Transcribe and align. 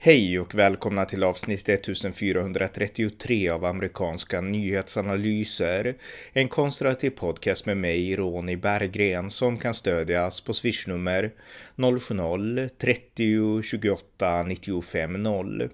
Hej 0.00 0.40
och 0.40 0.54
välkomna 0.54 1.04
till 1.04 1.24
avsnitt 1.24 1.68
1433 1.68 3.50
av 3.50 3.64
amerikanska 3.64 4.40
nyhetsanalyser. 4.40 5.94
En 6.32 6.48
konservativ 6.48 7.10
podcast 7.10 7.66
med 7.66 7.76
mig, 7.76 8.16
Ronny 8.16 8.56
Berggren, 8.56 9.30
som 9.30 9.56
kan 9.56 9.74
stödjas 9.74 10.40
på 10.40 10.54
swishnummer 10.54 11.30
070-30 11.76 13.62
28 13.62 14.42
95 14.42 15.22
0. 15.22 15.68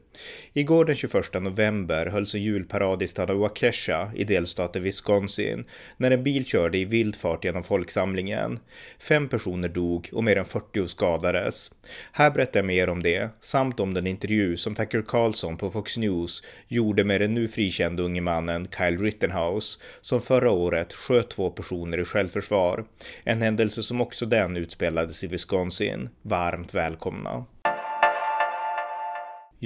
Igår 0.53 0.85
den 0.85 0.97
21 0.97 1.43
november 1.43 2.07
hölls 2.07 2.35
en 2.35 2.43
julparad 2.43 3.03
i 3.03 3.07
staden 3.07 3.39
Waukesha 3.39 4.11
i 4.15 4.25
delstaten 4.25 4.83
Wisconsin 4.83 5.65
när 5.97 6.11
en 6.11 6.25
bil 6.25 6.45
körde 6.45 6.79
i 6.79 6.85
vild 6.85 7.17
fart 7.17 7.45
genom 7.45 7.63
folksamlingen. 7.63 8.59
Fem 8.99 9.29
personer 9.29 9.69
dog 9.69 10.11
och 10.13 10.25
mer 10.25 10.37
än 10.37 10.45
40 10.45 10.89
skadades. 10.89 11.71
Här 12.13 12.31
berättar 12.31 12.61
jag 12.61 12.67
mer 12.67 12.89
om 12.89 13.03
det, 13.03 13.31
samt 13.41 13.81
om 13.81 13.95
den 13.95 14.07
intervju 14.25 14.57
som 14.57 14.75
Tucker 14.75 15.03
Carlson 15.03 15.57
på 15.57 15.71
Fox 15.71 15.97
News 15.97 16.43
gjorde 16.69 17.05
med 17.05 17.21
den 17.21 17.35
nu 17.35 17.49
frikände 17.49 18.03
unge 18.03 18.21
mannen 18.21 18.69
Kyle 18.79 18.99
Rittenhouse 18.99 19.81
som 20.01 20.21
förra 20.21 20.51
året 20.51 20.93
sköt 20.93 21.31
två 21.31 21.51
personer 21.51 21.99
i 21.99 22.05
självförsvar. 22.05 22.85
En 23.25 23.43
händelse 23.43 23.83
som 23.83 24.01
också 24.01 24.27
den 24.27 24.57
utspelades 24.57 25.25
i 25.25 25.27
Wisconsin. 25.27 26.09
Varmt 26.23 26.75
välkomna! 26.75 27.45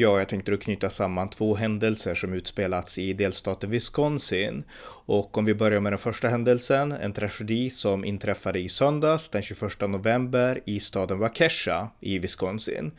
Ja, 0.00 0.18
jag 0.18 0.28
tänkte 0.28 0.50
då 0.50 0.56
knyta 0.56 0.90
samman 0.90 1.30
två 1.30 1.54
händelser 1.54 2.14
som 2.14 2.32
utspelats 2.32 2.98
i 2.98 3.12
delstaten 3.12 3.70
Wisconsin. 3.70 4.64
Och 5.06 5.38
om 5.38 5.44
vi 5.44 5.54
börjar 5.54 5.80
med 5.80 5.92
den 5.92 5.98
första 5.98 6.28
händelsen, 6.28 6.92
en 6.92 7.12
tragedi 7.12 7.70
som 7.70 8.04
inträffade 8.04 8.58
i 8.58 8.68
söndags 8.68 9.28
den 9.28 9.42
21 9.42 9.60
november 9.80 10.60
i 10.66 10.80
staden 10.80 11.18
Waukesha 11.18 11.88
i 12.00 12.18
Wisconsin. 12.18 12.92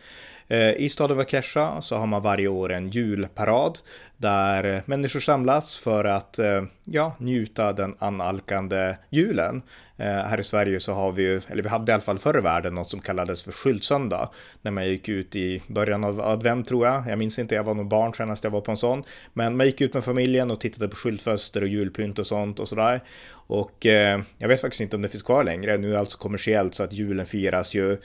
Eh, 0.49 0.73
I 0.77 0.89
staden 0.89 1.17
Vakesha 1.17 1.81
så 1.81 1.95
har 1.95 2.07
man 2.07 2.21
varje 2.21 2.47
år 2.47 2.71
en 2.71 2.89
julparad 2.89 3.79
där 4.17 4.83
människor 4.85 5.19
samlas 5.19 5.77
för 5.77 6.05
att 6.05 6.39
eh, 6.39 6.63
ja, 6.85 7.15
njuta 7.19 7.73
den 7.73 7.95
analkande 7.99 8.95
julen. 9.09 9.61
Eh, 9.97 10.05
här 10.05 10.39
i 10.39 10.43
Sverige 10.43 10.79
så 10.79 10.93
har 10.93 11.11
vi 11.11 11.23
ju, 11.23 11.41
eller 11.47 11.63
vi 11.63 11.69
hade 11.69 11.91
i 11.91 11.93
alla 11.93 12.01
fall 12.01 12.19
förr 12.19 12.37
i 12.37 12.41
världen 12.41 12.75
något 12.75 12.89
som 12.89 12.99
kallades 12.99 13.43
för 13.43 13.51
skyltsöndag. 13.51 14.29
När 14.61 14.71
man 14.71 14.87
gick 14.87 15.09
ut 15.09 15.35
i 15.35 15.61
början 15.67 16.03
av 16.03 16.21
advent 16.21 16.67
tror 16.67 16.87
jag. 16.87 17.07
Jag 17.07 17.19
minns 17.19 17.39
inte, 17.39 17.55
jag 17.55 17.63
var 17.63 17.75
nog 17.75 17.87
barn 17.87 18.13
senast 18.13 18.43
jag 18.43 18.51
var 18.51 18.61
på 18.61 18.71
en 18.71 18.77
sån. 18.77 19.03
Men 19.33 19.57
man 19.57 19.65
gick 19.65 19.81
ut 19.81 19.93
med 19.93 20.03
familjen 20.03 20.51
och 20.51 20.59
tittade 20.59 20.87
på 20.87 20.95
skyltfönster 20.95 21.61
och 21.61 21.67
julpynt 21.67 22.19
och 22.19 22.27
sånt 22.27 22.59
och 22.59 22.67
sådär. 22.67 23.03
Och 23.31 23.85
eh, 23.85 24.21
jag 24.37 24.47
vet 24.47 24.61
faktiskt 24.61 24.81
inte 24.81 24.95
om 24.95 25.01
det 25.01 25.07
finns 25.07 25.23
kvar 25.23 25.43
längre. 25.43 25.77
Nu 25.77 25.87
är 25.87 25.93
det 25.93 25.99
alltså 25.99 26.17
kommersiellt 26.17 26.75
så 26.75 26.83
att 26.83 26.93
julen 26.93 27.25
firas 27.25 27.75
ju 27.75 27.97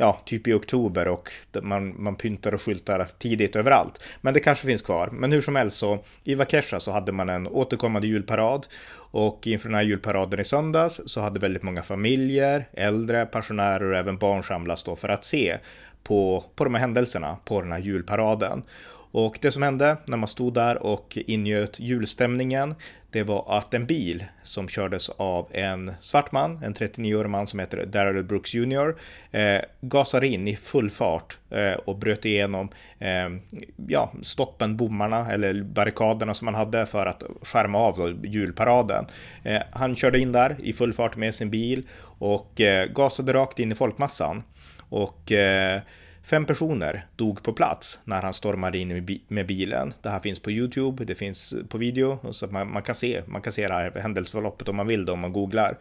ja, 0.00 0.20
typ 0.24 0.46
i 0.46 0.52
oktober 0.52 1.08
och 1.08 1.30
man, 1.62 2.02
man 2.02 2.16
pyntar 2.16 2.54
och 2.54 2.62
skyltar 2.62 3.06
tidigt 3.18 3.56
överallt. 3.56 4.02
Men 4.20 4.34
det 4.34 4.40
kanske 4.40 4.66
finns 4.66 4.82
kvar. 4.82 5.08
Men 5.12 5.32
hur 5.32 5.40
som 5.40 5.56
helst 5.56 5.76
så 5.76 5.98
i 6.24 6.34
Vakesha 6.34 6.80
så 6.80 6.92
hade 6.92 7.12
man 7.12 7.28
en 7.28 7.46
återkommande 7.46 8.08
julparad 8.08 8.66
och 9.12 9.46
inför 9.46 9.68
den 9.68 9.74
här 9.74 9.82
julparaden 9.82 10.40
i 10.40 10.44
söndags 10.44 11.00
så 11.06 11.20
hade 11.20 11.40
väldigt 11.40 11.62
många 11.62 11.82
familjer, 11.82 12.68
äldre, 12.72 13.26
pensionärer 13.26 13.90
och 13.90 13.96
även 13.96 14.18
barn 14.18 14.42
samlats 14.42 14.82
då 14.82 14.96
för 14.96 15.08
att 15.08 15.24
se 15.24 15.56
på, 16.02 16.44
på 16.54 16.64
de 16.64 16.74
här 16.74 16.80
händelserna 16.80 17.36
på 17.44 17.60
den 17.60 17.72
här 17.72 17.78
julparaden. 17.78 18.62
Och 19.12 19.38
det 19.42 19.52
som 19.52 19.62
hände 19.62 19.96
när 20.06 20.16
man 20.16 20.28
stod 20.28 20.54
där 20.54 20.82
och 20.82 21.18
ingöt 21.26 21.80
julstämningen, 21.80 22.74
det 23.10 23.22
var 23.22 23.44
att 23.58 23.74
en 23.74 23.86
bil 23.86 24.24
som 24.42 24.68
kördes 24.68 25.08
av 25.08 25.48
en 25.50 25.92
svart 26.00 26.32
man, 26.32 26.62
en 26.62 26.74
39-årig 26.74 27.30
man 27.30 27.46
som 27.46 27.58
heter 27.58 27.86
Daryl 27.86 28.24
Brooks 28.24 28.54
Jr, 28.54 28.94
eh, 29.30 29.60
gasade 29.80 30.26
in 30.26 30.48
i 30.48 30.56
full 30.56 30.90
fart 30.90 31.38
eh, 31.50 31.72
och 31.72 31.96
bröt 31.96 32.24
igenom 32.24 32.68
eh, 32.98 33.28
ja, 33.88 34.12
stoppen, 34.22 34.76
bommarna 34.76 35.32
eller 35.32 35.62
barrikaderna 35.62 36.34
som 36.34 36.44
man 36.44 36.54
hade 36.54 36.86
för 36.86 37.06
att 37.06 37.22
skärma 37.42 37.78
av 37.78 38.24
julparaden. 38.24 39.06
Eh, 39.42 39.62
han 39.70 39.94
körde 39.94 40.18
in 40.18 40.32
där 40.32 40.56
i 40.58 40.72
full 40.72 40.92
fart 40.92 41.16
med 41.16 41.34
sin 41.34 41.50
bil 41.50 41.88
och 42.18 42.60
eh, 42.60 42.86
gasade 42.86 43.32
rakt 43.32 43.58
in 43.58 43.72
i 43.72 43.74
folkmassan. 43.74 44.42
Och 44.90 45.32
eh, 45.32 45.80
Fem 46.22 46.46
personer 46.46 47.06
dog 47.16 47.42
på 47.42 47.52
plats 47.52 47.98
när 48.04 48.22
han 48.22 48.34
stormade 48.34 48.78
in 48.78 49.22
med 49.28 49.46
bilen. 49.46 49.92
Det 50.02 50.10
här 50.10 50.20
finns 50.20 50.38
på 50.38 50.50
Youtube, 50.50 51.04
det 51.04 51.14
finns 51.14 51.54
på 51.68 51.78
video, 51.78 52.32
så 52.32 52.46
man, 52.46 52.72
man, 52.72 52.82
kan 52.82 52.94
se, 52.94 53.22
man 53.26 53.42
kan 53.42 53.52
se 53.52 53.68
det 53.68 53.74
här 53.74 54.00
händelseförloppet 54.00 54.68
om 54.68 54.76
man 54.76 54.86
vill 54.86 55.04
då, 55.04 55.12
om 55.12 55.18
man 55.20 55.32
googlar. 55.32 55.78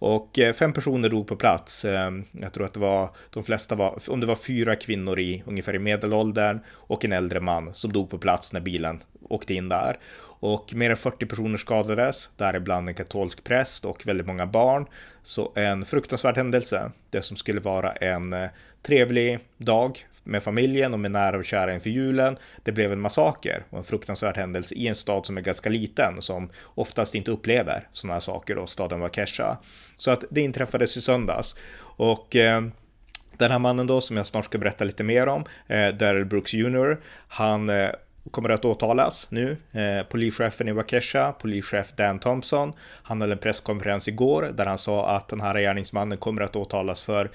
Och 0.00 0.38
eh, 0.38 0.52
fem 0.52 0.72
personer 0.72 1.08
dog 1.08 1.26
på 1.26 1.36
plats. 1.36 1.84
Ehm, 1.84 2.24
jag 2.30 2.52
tror 2.52 2.64
att 2.64 2.74
det 2.74 2.80
var, 2.80 3.10
de 3.30 3.42
flesta 3.42 3.74
var, 3.74 3.98
om 4.08 4.20
det 4.20 4.26
var 4.26 4.36
fyra 4.36 4.76
kvinnor 4.76 5.18
i 5.20 5.42
ungefär 5.46 5.74
i 5.74 5.78
medelåldern 5.78 6.60
och 6.68 7.04
en 7.04 7.12
äldre 7.12 7.40
man 7.40 7.74
som 7.74 7.92
dog 7.92 8.10
på 8.10 8.18
plats 8.18 8.52
när 8.52 8.60
bilen 8.60 9.02
åkte 9.28 9.54
in 9.54 9.68
där. 9.68 9.98
Och 10.42 10.74
mer 10.74 10.90
än 10.90 10.96
40 10.96 11.26
personer 11.26 11.56
skadades, 11.58 12.30
däribland 12.36 12.88
en 12.88 12.94
katolsk 12.94 13.44
präst 13.44 13.84
och 13.84 14.06
väldigt 14.06 14.26
många 14.26 14.46
barn. 14.46 14.86
Så 15.22 15.52
en 15.56 15.84
fruktansvärd 15.84 16.36
händelse. 16.36 16.90
Det 17.10 17.22
som 17.22 17.36
skulle 17.36 17.60
vara 17.60 17.92
en 17.92 18.32
eh, 18.32 18.50
trevlig 18.82 19.38
dag 19.56 19.98
med 20.24 20.42
familjen 20.42 20.92
och 20.92 21.00
med 21.00 21.10
nära 21.10 21.36
och 21.36 21.44
kära 21.44 21.74
inför 21.74 21.90
julen. 21.90 22.36
Det 22.62 22.72
blev 22.72 22.92
en 22.92 23.00
massaker 23.00 23.64
och 23.70 23.78
en 23.78 23.84
fruktansvärd 23.84 24.36
händelse 24.36 24.74
i 24.74 24.88
en 24.88 24.94
stad 24.94 25.26
som 25.26 25.36
är 25.36 25.42
ganska 25.42 25.68
liten 25.68 26.22
som 26.22 26.50
oftast 26.64 27.14
inte 27.14 27.30
upplever 27.30 27.88
sådana 27.92 28.14
här 28.14 28.20
saker 28.20 28.54
då, 28.54 28.66
staden 28.66 29.00
Waukesha. 29.00 29.58
Så 30.00 30.10
att 30.10 30.24
det 30.30 30.40
inträffades 30.40 30.96
i 30.96 31.00
söndags 31.00 31.56
och 31.80 32.36
eh, 32.36 32.62
den 33.36 33.50
här 33.50 33.58
mannen 33.58 33.86
då 33.86 34.00
som 34.00 34.16
jag 34.16 34.26
snart 34.26 34.44
ska 34.44 34.58
berätta 34.58 34.84
lite 34.84 35.04
mer 35.04 35.26
om, 35.26 35.44
eh, 35.66 35.88
Daryl 35.88 36.24
Brooks 36.24 36.54
Jr. 36.54 37.00
Han 37.28 37.68
eh, 37.68 37.90
kommer 38.30 38.48
att 38.48 38.64
åtalas 38.64 39.26
nu. 39.30 39.56
Eh, 39.72 40.06
polischefen 40.06 40.68
i 40.68 40.72
Wakesha 40.72 41.32
polischef 41.32 41.92
Dan 41.92 42.18
Thompson, 42.18 42.72
han 42.80 43.20
höll 43.20 43.32
en 43.32 43.38
presskonferens 43.38 44.08
igår 44.08 44.50
där 44.54 44.66
han 44.66 44.78
sa 44.78 45.08
att 45.08 45.28
den 45.28 45.40
här 45.40 45.58
gärningsmannen 45.58 46.18
kommer 46.18 46.42
att 46.42 46.56
åtalas 46.56 47.02
för 47.02 47.30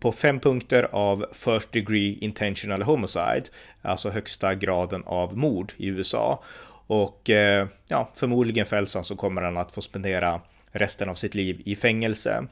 på 0.00 0.12
fem 0.12 0.40
punkter 0.40 0.88
av 0.92 1.26
first 1.32 1.72
degree 1.72 2.18
intentional 2.20 2.82
homicide, 2.82 3.44
alltså 3.82 4.10
högsta 4.10 4.54
graden 4.54 5.02
av 5.06 5.36
mord 5.36 5.72
i 5.76 5.86
USA. 5.88 6.42
Och 6.86 7.30
eh, 7.30 7.66
ja, 7.88 8.10
förmodligen 8.14 8.66
fälls 8.66 8.94
han 8.94 9.04
så 9.04 9.16
kommer 9.16 9.42
han 9.42 9.56
att 9.56 9.72
få 9.72 9.82
spendera 9.82 10.40
resten 10.72 11.08
av 11.08 11.14
sitt 11.14 11.34
liv 11.34 11.62
i 11.64 11.76
fängelse. 11.76 12.46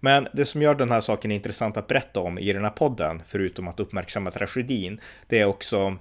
Men 0.00 0.28
det 0.32 0.44
som 0.44 0.62
gör 0.62 0.74
den 0.74 0.90
här 0.90 1.00
saken 1.00 1.30
intressant 1.30 1.76
att 1.76 1.86
berätta 1.86 2.20
om 2.20 2.38
i 2.38 2.52
den 2.52 2.64
här 2.64 2.70
podden, 2.70 3.22
förutom 3.26 3.68
att 3.68 3.80
uppmärksamma 3.80 4.30
tragedin, 4.30 5.00
det 5.26 5.40
är 5.40 5.44
också 5.44 5.96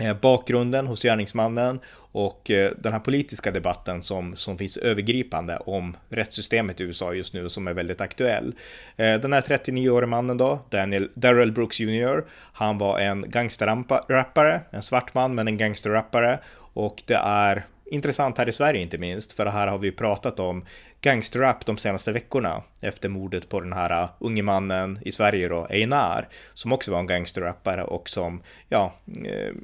eh, 0.00 0.16
bakgrunden 0.20 0.86
hos 0.86 1.02
gärningsmannen 1.02 1.80
och 2.12 2.50
eh, 2.50 2.72
den 2.78 2.92
här 2.92 3.00
politiska 3.00 3.50
debatten 3.50 4.02
som, 4.02 4.36
som 4.36 4.58
finns 4.58 4.76
övergripande 4.76 5.56
om 5.56 5.96
rättssystemet 6.08 6.80
i 6.80 6.84
USA 6.84 7.14
just 7.14 7.34
nu 7.34 7.48
som 7.48 7.68
är 7.68 7.74
väldigt 7.74 8.00
aktuell. 8.00 8.54
Eh, 8.96 9.14
den 9.14 9.32
här 9.32 9.40
39-årige 9.40 10.06
mannen 10.06 10.36
då, 10.36 10.58
Daniel, 10.70 11.10
Daryl 11.14 11.52
Brooks 11.52 11.80
Jr, 11.80 12.24
han 12.52 12.78
var 12.78 12.98
en 12.98 13.24
gangsterrappare, 13.30 14.60
en 14.70 14.82
svart 14.82 15.14
man 15.14 15.34
men 15.34 15.48
en 15.48 15.56
gangsterrappare 15.56 16.38
och 16.72 17.02
det 17.06 17.20
är 17.24 17.66
intressant 17.90 18.38
här 18.38 18.48
i 18.48 18.52
Sverige 18.52 18.80
inte 18.80 18.98
minst, 18.98 19.32
för 19.32 19.46
här 19.46 19.66
har 19.66 19.78
vi 19.78 19.92
pratat 19.92 20.40
om 20.40 20.64
gangsterrap 21.00 21.66
de 21.66 21.76
senaste 21.76 22.12
veckorna 22.12 22.62
efter 22.80 23.08
mordet 23.08 23.48
på 23.48 23.60
den 23.60 23.72
här 23.72 24.02
uh, 24.02 24.10
unge 24.18 24.42
mannen 24.42 24.98
i 25.02 25.12
Sverige 25.12 25.48
då, 25.48 25.66
Einar, 25.70 26.28
som 26.54 26.72
också 26.72 26.92
var 26.92 26.98
en 26.98 27.06
gangsterrappare 27.06 27.84
och 27.84 28.08
som, 28.08 28.42
ja, 28.68 28.92
eh, 29.24 29.54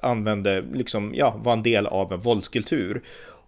använde, 0.00 0.64
liksom, 0.72 1.12
ja, 1.14 1.34
var 1.38 1.52
en 1.52 1.62
del 1.62 1.86
av 1.86 2.12
en 2.12 2.20
våldskultur 2.20 3.02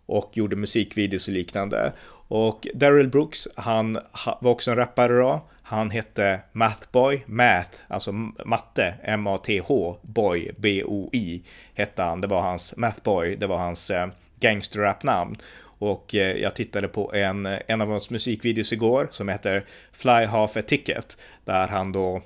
och 0.07 0.31
gjorde 0.37 0.57
musikvideos 0.57 1.29
och 1.29 1.35
liknande. 1.35 1.93
Och 2.29 2.67
Daryl 2.75 3.09
Brooks, 3.09 3.49
han 3.57 3.99
var 4.41 4.51
också 4.51 4.71
en 4.71 4.77
rappare 4.77 5.19
då. 5.19 5.49
Han 5.63 5.91
hette 5.91 6.41
Mathboy, 6.53 7.25
Math, 7.27 7.79
alltså 7.89 8.13
matte, 8.45 8.95
M-A-T-H, 9.03 9.97
Boy, 10.03 10.51
B-O-I, 10.57 11.43
hette 11.75 12.03
han. 12.03 12.21
Det 12.21 12.27
var 12.27 12.41
hans 12.41 12.77
Mathboy, 12.77 13.37
det 13.37 13.47
var 13.47 13.57
hans 13.57 13.91
eh, 13.91 14.09
gangsterrap-namn. 14.41 15.37
Och 15.79 16.15
eh, 16.15 16.37
jag 16.37 16.55
tittade 16.55 16.89
på 16.89 17.15
en, 17.15 17.47
en 17.47 17.81
av 17.81 17.89
hans 17.89 18.11
musikvideos 18.11 18.73
igår 18.73 19.09
som 19.11 19.29
heter 19.29 19.65
Fly 19.93 20.25
Half 20.25 20.57
a 20.57 20.63
Ticket, 20.67 21.19
där 21.45 21.69
han 21.69 21.93
då 21.93 22.23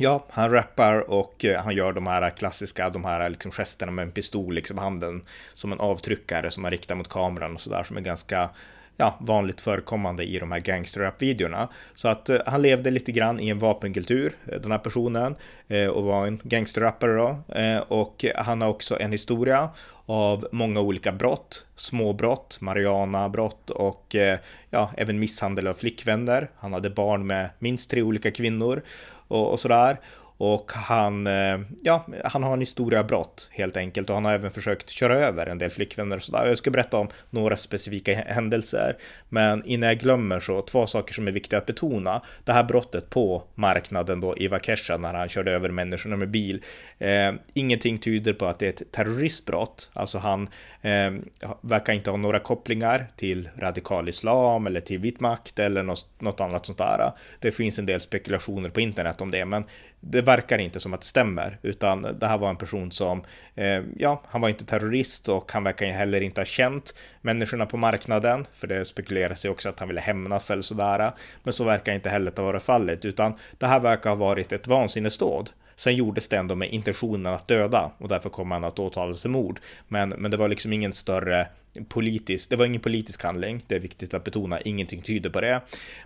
Ja, 0.00 0.24
han 0.30 0.50
rappar 0.50 1.10
och 1.10 1.44
eh, 1.44 1.62
han 1.62 1.76
gör 1.76 1.92
de 1.92 2.06
här 2.06 2.30
klassiska, 2.30 2.90
de 2.90 3.04
här 3.04 3.28
liksom 3.28 3.50
gesterna 3.50 3.92
med 3.92 4.02
en 4.02 4.12
pistol 4.12 4.54
liksom 4.54 4.78
handen 4.78 5.22
som 5.54 5.72
en 5.72 5.80
avtryckare 5.80 6.50
som 6.50 6.62
man 6.62 6.70
riktar 6.70 6.94
mot 6.94 7.08
kameran 7.08 7.54
och 7.54 7.60
sådär 7.60 7.82
som 7.82 7.96
är 7.96 8.00
ganska 8.00 8.50
ja, 8.96 9.18
vanligt 9.20 9.60
förekommande 9.60 10.24
i 10.24 10.38
de 10.38 10.52
här 10.52 10.60
gangsterrap-videorna. 10.60 11.68
Så 11.94 12.08
att 12.08 12.28
eh, 12.28 12.38
han 12.46 12.62
levde 12.62 12.90
lite 12.90 13.12
grann 13.12 13.40
i 13.40 13.48
en 13.48 13.58
vapenkultur, 13.58 14.36
eh, 14.46 14.60
den 14.60 14.70
här 14.70 14.78
personen, 14.78 15.36
eh, 15.68 15.86
och 15.86 16.04
var 16.04 16.26
en 16.26 16.40
gangsterrappare 16.44 17.16
då. 17.16 17.54
Eh, 17.54 17.78
och 17.78 18.24
han 18.34 18.60
har 18.60 18.68
också 18.68 19.00
en 19.00 19.12
historia 19.12 19.70
av 20.06 20.48
många 20.52 20.80
olika 20.80 21.12
brott, 21.12 21.66
småbrott, 21.76 22.58
marijuanabrott 22.60 23.70
och 23.70 24.14
eh, 24.14 24.38
ja, 24.70 24.90
även 24.96 25.18
misshandel 25.18 25.66
av 25.66 25.74
flickvänner. 25.74 26.50
Han 26.56 26.72
hade 26.72 26.90
barn 26.90 27.26
med 27.26 27.50
minst 27.58 27.90
tre 27.90 28.02
olika 28.02 28.30
kvinnor 28.30 28.82
och, 29.28 29.52
och 29.52 29.60
sådär. 29.60 30.00
och 30.40 30.72
han, 30.72 31.26
eh, 31.26 31.60
ja, 31.82 32.06
han 32.24 32.42
har 32.42 32.52
en 32.52 32.60
historia 32.60 33.04
brott 33.04 33.50
helt 33.52 33.76
enkelt 33.76 34.08
och 34.08 34.14
han 34.14 34.24
har 34.24 34.32
även 34.32 34.50
försökt 34.50 34.90
köra 34.90 35.18
över 35.18 35.46
en 35.46 35.58
del 35.58 35.70
flickvänner 35.70 36.16
och 36.16 36.22
sådär. 36.22 36.46
Jag 36.46 36.58
ska 36.58 36.70
berätta 36.70 36.96
om 36.96 37.08
några 37.30 37.56
specifika 37.56 38.14
händelser, 38.14 38.96
men 39.28 39.64
innan 39.64 39.88
jag 39.88 39.98
glömmer 39.98 40.40
så 40.40 40.62
två 40.62 40.86
saker 40.86 41.14
som 41.14 41.28
är 41.28 41.32
viktiga 41.32 41.58
att 41.58 41.66
betona. 41.66 42.22
Det 42.44 42.52
här 42.52 42.64
brottet 42.64 43.10
på 43.10 43.42
marknaden 43.54 44.20
då 44.20 44.34
i 44.36 44.48
Vakesha 44.48 44.96
när 44.96 45.14
han 45.14 45.28
körde 45.28 45.52
över 45.52 45.68
människorna 45.68 46.16
med 46.16 46.30
bil. 46.30 46.62
Eh, 46.98 47.32
ingenting 47.54 47.98
tyder 47.98 48.32
på 48.32 48.46
att 48.46 48.58
det 48.58 48.66
är 48.66 48.70
ett 48.70 48.92
terroristbrott, 48.92 49.90
alltså 49.92 50.18
han 50.18 50.48
eh, 50.82 51.12
verkar 51.60 51.92
inte 51.92 52.10
ha 52.10 52.16
några 52.16 52.40
kopplingar 52.40 53.06
till 53.16 53.48
radikal 53.56 54.08
islam 54.08 54.66
eller 54.66 54.80
till 54.80 54.98
vit 54.98 55.20
makt 55.20 55.58
eller 55.58 55.82
något, 55.82 56.06
något 56.18 56.40
annat 56.40 56.66
sånt 56.66 56.78
där. 56.78 57.12
Det 57.40 57.52
finns 57.52 57.78
en 57.78 57.86
del 57.86 58.00
spekulationer 58.00 58.70
på 58.70 58.80
internet 58.80 59.20
om 59.20 59.30
det, 59.30 59.44
men 59.44 59.64
det 60.00 60.22
verkar 60.22 60.58
inte 60.58 60.80
som 60.80 60.94
att 60.94 61.00
det 61.00 61.06
stämmer, 61.06 61.58
utan 61.62 62.02
det 62.02 62.26
här 62.26 62.38
var 62.38 62.50
en 62.50 62.56
person 62.56 62.90
som, 62.90 63.24
eh, 63.54 63.82
ja, 63.96 64.22
han 64.28 64.40
var 64.40 64.48
inte 64.48 64.64
terrorist 64.64 65.28
och 65.28 65.52
han 65.52 65.64
verkar 65.64 65.86
heller 65.86 66.20
inte 66.20 66.40
ha 66.40 66.46
känt 66.46 66.94
människorna 67.20 67.66
på 67.66 67.76
marknaden, 67.76 68.46
för 68.52 68.66
det 68.66 68.84
spekuleras 68.84 69.44
ju 69.44 69.48
också 69.48 69.68
att 69.68 69.78
han 69.78 69.88
ville 69.88 70.00
hämnas 70.00 70.50
eller 70.50 70.62
sådär, 70.62 71.12
men 71.42 71.52
så 71.52 71.64
verkar 71.64 71.94
inte 71.94 72.10
heller 72.10 72.32
ha 72.36 72.44
varit 72.44 72.62
fallet, 72.62 73.04
utan 73.04 73.34
det 73.58 73.66
här 73.66 73.80
verkar 73.80 74.10
ha 74.10 74.16
varit 74.16 74.52
ett 74.52 74.66
vansinnesdåd. 74.66 75.50
Sen 75.78 75.96
gjordes 75.96 76.28
det 76.28 76.36
ändå 76.36 76.54
med 76.54 76.72
intentionen 76.72 77.34
att 77.34 77.48
döda 77.48 77.90
och 77.98 78.08
därför 78.08 78.30
kom 78.30 78.50
han 78.50 78.64
att 78.64 78.78
åtalas 78.78 79.22
för 79.22 79.28
mord. 79.28 79.60
Men, 79.88 80.08
men 80.08 80.30
det 80.30 80.36
var 80.36 80.48
liksom 80.48 80.72
ingen 80.72 80.92
större 80.92 81.46
politisk, 81.88 82.50
det 82.50 82.56
var 82.56 82.66
ingen 82.66 82.80
politisk 82.80 83.22
handling, 83.22 83.64
det 83.66 83.74
är 83.74 83.80
viktigt 83.80 84.14
att 84.14 84.24
betona, 84.24 84.60
ingenting 84.60 85.02
tyder 85.02 85.30
på 85.30 85.40
det. 85.40 85.60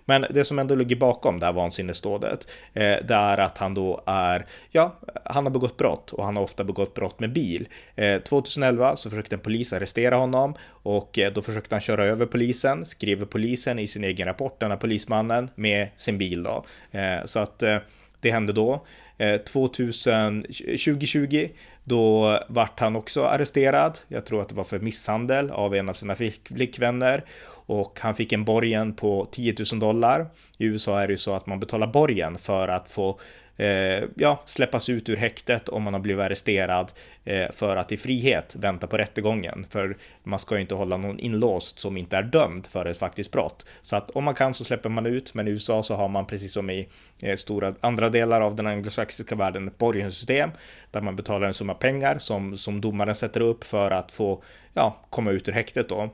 Men 0.05 0.25
det 0.29 0.45
som 0.45 0.59
ändå 0.59 0.75
ligger 0.75 0.95
bakom 0.95 1.39
det 1.39 1.45
här 1.45 1.53
vansinnesdådet, 1.53 2.47
eh, 2.73 2.81
det 2.81 3.13
är 3.13 3.37
att 3.37 3.57
han 3.57 3.73
då 3.73 4.03
är, 4.05 4.45
ja, 4.71 4.99
han 5.25 5.45
har 5.45 5.51
begått 5.51 5.77
brott 5.77 6.11
och 6.11 6.25
han 6.25 6.35
har 6.35 6.43
ofta 6.43 6.63
begått 6.63 6.93
brott 6.93 7.19
med 7.19 7.33
bil. 7.33 7.67
Eh, 7.95 8.21
2011 8.21 8.95
så 8.95 9.09
försökte 9.09 9.35
en 9.35 9.39
polis 9.39 9.73
arrestera 9.73 10.15
honom 10.15 10.55
och 10.69 11.19
eh, 11.19 11.33
då 11.33 11.41
försökte 11.41 11.75
han 11.75 11.81
köra 11.81 12.05
över 12.05 12.25
polisen, 12.25 12.85
skriver 12.85 13.25
polisen 13.25 13.79
i 13.79 13.87
sin 13.87 14.03
egen 14.03 14.27
rapport, 14.27 14.59
den 14.59 14.71
här 14.71 14.77
polismannen, 14.77 15.49
med 15.55 15.87
sin 15.97 16.17
bil 16.17 16.43
då. 16.43 16.65
Eh, 16.91 17.25
så 17.25 17.39
att 17.39 17.63
eh, 17.63 17.77
det 18.19 18.31
hände 18.31 18.53
då. 18.53 18.85
Eh, 19.17 19.37
2000, 19.37 20.43
2020 20.43 21.49
då 21.83 22.39
vart 22.49 22.79
han 22.79 22.95
också 22.95 23.23
arresterad. 23.23 23.99
Jag 24.07 24.25
tror 24.25 24.41
att 24.41 24.49
det 24.49 24.55
var 24.55 24.63
för 24.63 24.79
misshandel 24.79 25.51
av 25.51 25.75
en 25.75 25.89
av 25.89 25.93
sina 25.93 26.15
flickvänner 26.15 27.23
och 27.65 27.99
han 28.01 28.15
fick 28.15 28.31
en 28.31 28.43
borgen 28.43 28.93
på 28.93 29.27
10 29.31 29.55
000 29.71 29.79
dollar. 29.79 30.27
I 30.57 30.65
USA 30.65 31.01
är 31.01 31.07
det 31.07 31.13
ju 31.13 31.17
så 31.17 31.33
att 31.33 31.47
man 31.47 31.59
betalar 31.59 31.87
borgen 31.87 32.37
för 32.37 32.67
att 32.67 32.89
få 32.89 33.19
eh, 33.57 34.03
ja, 34.15 34.43
släppas 34.45 34.89
ut 34.89 35.09
ur 35.09 35.15
häktet 35.15 35.69
om 35.69 35.83
man 35.83 35.93
har 35.93 36.01
blivit 36.01 36.23
arresterad 36.23 36.91
eh, 37.23 37.51
för 37.51 37.77
att 37.77 37.91
i 37.91 37.97
frihet 37.97 38.55
vänta 38.55 38.87
på 38.87 38.97
rättegången. 38.97 39.65
För 39.69 39.97
man 40.23 40.39
ska 40.39 40.55
ju 40.55 40.61
inte 40.61 40.75
hålla 40.75 40.97
någon 40.97 41.19
inlåst 41.19 41.79
som 41.79 41.97
inte 41.97 42.17
är 42.17 42.23
dömd 42.23 42.67
för 42.67 42.85
ett 42.85 42.97
faktiskt 42.97 43.31
brott. 43.31 43.65
Så 43.81 43.95
att 43.95 44.11
om 44.11 44.23
man 44.23 44.35
kan 44.35 44.53
så 44.53 44.63
släpper 44.63 44.89
man 44.89 45.05
ut, 45.05 45.33
men 45.33 45.47
i 45.47 45.51
USA 45.51 45.83
så 45.83 45.95
har 45.95 46.07
man 46.07 46.27
precis 46.27 46.53
som 46.53 46.69
i 46.69 46.87
eh, 47.21 47.35
stora 47.35 47.73
andra 47.81 48.09
delar 48.09 48.41
av 48.41 48.55
den 48.55 48.67
anglosaxiska 48.67 49.35
världen 49.35 49.67
ett 49.67 49.77
borgenssystem 49.77 50.51
där 50.91 51.01
man 51.01 51.15
betalar 51.15 51.47
en 51.47 51.53
summa 51.53 51.73
pengar 51.73 52.17
som, 52.17 52.57
som 52.57 52.81
domaren 52.81 53.15
sätter 53.15 53.41
upp 53.41 53.63
för 53.63 53.91
att 53.91 54.11
få 54.11 54.43
ja, 54.73 54.97
komma 55.09 55.31
ut 55.31 55.49
ur 55.49 55.53
häktet 55.53 55.89
då. 55.89 56.09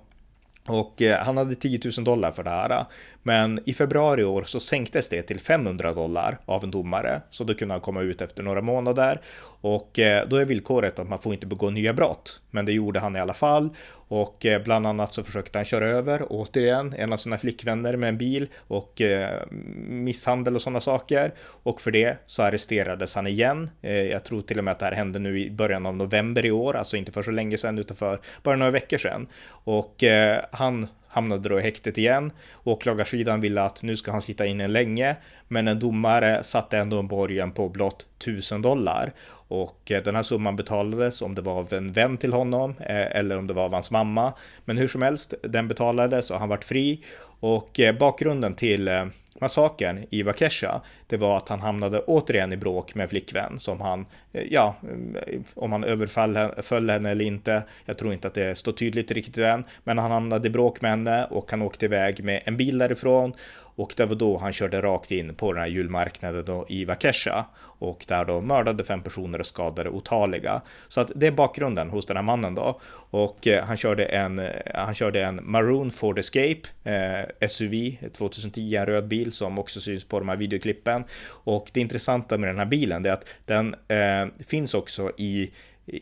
Och 0.67 1.01
eh, 1.01 1.25
han 1.25 1.37
hade 1.37 1.55
10 1.55 1.79
000 1.97 2.03
dollar 2.03 2.31
för 2.31 2.43
det 2.43 2.49
här. 2.49 2.85
Men 3.23 3.59
i 3.65 3.73
februari 3.73 4.21
i 4.21 4.25
år 4.25 4.43
så 4.43 4.59
sänktes 4.59 5.09
det 5.09 5.21
till 5.21 5.39
500 5.39 5.93
dollar 5.93 6.37
av 6.45 6.63
en 6.63 6.71
domare. 6.71 7.21
Så 7.29 7.43
då 7.43 7.53
kunde 7.53 7.73
han 7.73 7.81
komma 7.81 8.01
ut 8.01 8.21
efter 8.21 8.43
några 8.43 8.61
månader. 8.61 9.21
Och 9.61 9.99
eh, 9.99 10.27
då 10.27 10.35
är 10.35 10.45
villkoret 10.45 10.99
att 10.99 11.09
man 11.09 11.19
får 11.19 11.33
inte 11.33 11.47
begå 11.47 11.69
nya 11.69 11.93
brott. 11.93 12.41
Men 12.51 12.65
det 12.65 12.71
gjorde 12.71 12.99
han 12.99 13.15
i 13.15 13.19
alla 13.19 13.33
fall. 13.33 13.69
Och 14.09 14.45
eh, 14.45 14.63
bland 14.63 14.87
annat 14.87 15.13
så 15.13 15.23
försökte 15.23 15.57
han 15.57 15.65
köra 15.65 15.89
över, 15.89 16.25
återigen, 16.29 16.93
en 16.97 17.13
av 17.13 17.17
sina 17.17 17.37
flickvänner 17.37 17.95
med 17.95 18.09
en 18.09 18.17
bil 18.17 18.49
och 18.67 19.01
eh, 19.01 19.41
misshandel 19.87 20.55
och 20.55 20.61
sådana 20.61 20.79
saker. 20.79 21.33
Och 21.39 21.81
för 21.81 21.91
det 21.91 22.17
så 22.25 22.43
arresterades 22.43 23.15
han 23.15 23.27
igen. 23.27 23.69
Eh, 23.81 23.93
jag 23.93 24.25
tror 24.25 24.41
till 24.41 24.57
och 24.57 24.63
med 24.63 24.71
att 24.71 24.79
det 24.79 24.85
här 24.85 24.91
hände 24.91 25.19
nu 25.19 25.39
i 25.39 25.51
början 25.51 25.85
av 25.85 25.95
november 25.95 26.45
i 26.45 26.51
år, 26.51 26.75
alltså 26.75 26.97
inte 26.97 27.11
för 27.11 27.23
så 27.23 27.31
länge 27.31 27.57
sedan 27.57 27.77
utan 27.77 27.97
för 27.97 28.19
bara 28.43 28.55
några 28.55 28.71
veckor 28.71 28.97
sedan. 28.97 29.27
Och 29.63 30.03
han 30.51 30.87
hamnade 31.09 31.49
då 31.49 31.59
i 31.59 31.63
häktet 31.63 31.97
igen. 31.97 32.31
Åklagarsidan 32.63 33.41
ville 33.41 33.61
att 33.61 33.83
nu 33.83 33.97
ska 33.97 34.11
han 34.11 34.21
sitta 34.21 34.45
inne 34.45 34.67
länge, 34.67 35.15
men 35.47 35.67
en 35.67 35.79
domare 35.79 36.43
satte 36.43 36.77
ändå 36.77 36.99
en 36.99 37.07
borgen 37.07 37.51
på 37.51 37.69
blott 37.69 38.07
1000 38.17 38.61
dollar. 38.61 39.13
Och 39.49 39.91
eh, 39.91 40.03
den 40.03 40.15
här 40.15 40.23
summan 40.23 40.55
betalades 40.55 41.21
om 41.21 41.35
det 41.35 41.41
var 41.41 41.53
av 41.53 41.73
en 41.73 41.91
vän 41.91 42.17
till 42.17 42.33
honom 42.33 42.75
eh, 42.79 43.15
eller 43.15 43.37
om 43.37 43.47
det 43.47 43.53
var 43.53 43.63
av 43.63 43.73
hans 43.73 43.91
mamma. 43.91 44.33
Men 44.65 44.77
hur 44.77 44.87
som 44.87 45.01
helst, 45.01 45.33
den 45.43 45.67
betalades 45.67 46.31
och 46.31 46.39
han 46.39 46.49
vart 46.49 46.63
fri. 46.63 47.03
Och 47.39 47.79
eh, 47.79 47.97
bakgrunden 47.97 48.53
till 48.55 48.87
eh, 48.87 49.05
massakern 49.41 50.05
i 50.09 50.23
Vakesha, 50.23 50.81
det 51.07 51.17
var 51.17 51.37
att 51.37 51.49
han 51.49 51.59
hamnade 51.59 51.99
återigen 51.99 52.53
i 52.53 52.57
bråk 52.57 52.95
med 52.95 53.09
flickvän 53.09 53.59
som 53.59 53.81
han, 53.81 54.05
eh, 54.33 54.43
ja, 54.49 54.75
om 55.53 55.71
han 55.71 55.83
överföll 55.83 56.89
henne 56.89 57.09
eller 57.09 57.25
inte. 57.25 57.63
Jag 57.85 57.97
tror 57.97 58.13
inte 58.13 58.27
att 58.27 58.33
det 58.33 58.57
står 58.57 58.71
tydligt 58.71 59.11
riktigt 59.11 59.37
än, 59.37 59.63
men 59.83 59.97
han 59.97 60.11
hamnade 60.11 60.47
i 60.47 60.51
bråk 60.51 60.81
med 60.81 60.91
henne 60.91 61.25
och 61.25 61.51
han 61.51 61.61
åkte 61.61 61.85
iväg 61.85 62.23
med 62.23 62.41
en 62.45 62.57
bil 62.57 62.77
därifrån 62.77 63.33
och 63.79 63.93
det 63.97 64.05
var 64.05 64.15
då 64.15 64.37
han 64.37 64.53
körde 64.53 64.81
rakt 64.81 65.11
in 65.11 65.35
på 65.35 65.53
den 65.53 65.61
här 65.61 65.69
julmarknaden 65.69 66.45
då 66.45 66.65
i 66.69 66.85
Vakesha 66.85 67.45
och 67.79 68.05
där 68.07 68.25
då 68.25 68.41
mördade 68.41 68.83
fem 68.83 69.03
personer 69.03 69.39
och 69.39 69.45
skadade 69.45 69.89
otaliga. 69.89 70.61
Så 70.87 71.01
att 71.01 71.11
det 71.15 71.27
är 71.27 71.31
bakgrunden 71.31 71.89
hos 71.89 72.05
den 72.05 72.17
här 72.17 72.23
mannen 72.23 72.55
då. 72.55 72.79
Och 73.11 73.47
eh, 73.47 73.63
han 73.63 73.77
körde 73.77 74.05
en, 74.05 74.39
eh, 74.39 74.49
han 74.73 74.93
körde 74.93 75.23
en 75.23 75.39
Maroon 75.43 75.91
Ford 75.91 76.19
Escape 76.19 76.61
eh, 76.83 77.47
SUV 77.47 77.95
2010, 78.13 78.75
en 78.75 78.85
röd 78.85 79.07
bil 79.07 79.31
som 79.31 79.59
också 79.59 79.81
syns 79.81 80.03
på 80.05 80.19
de 80.19 80.29
här 80.29 80.37
videoklippen. 80.37 81.03
Och 81.27 81.69
det 81.73 81.79
intressanta 81.79 82.37
med 82.37 82.49
den 82.49 82.57
här 82.57 82.65
bilen 82.65 83.05
är 83.05 83.11
att 83.11 83.25
den 83.45 83.75
eh, 83.87 84.43
finns 84.47 84.73
också 84.73 85.11
i 85.17 85.51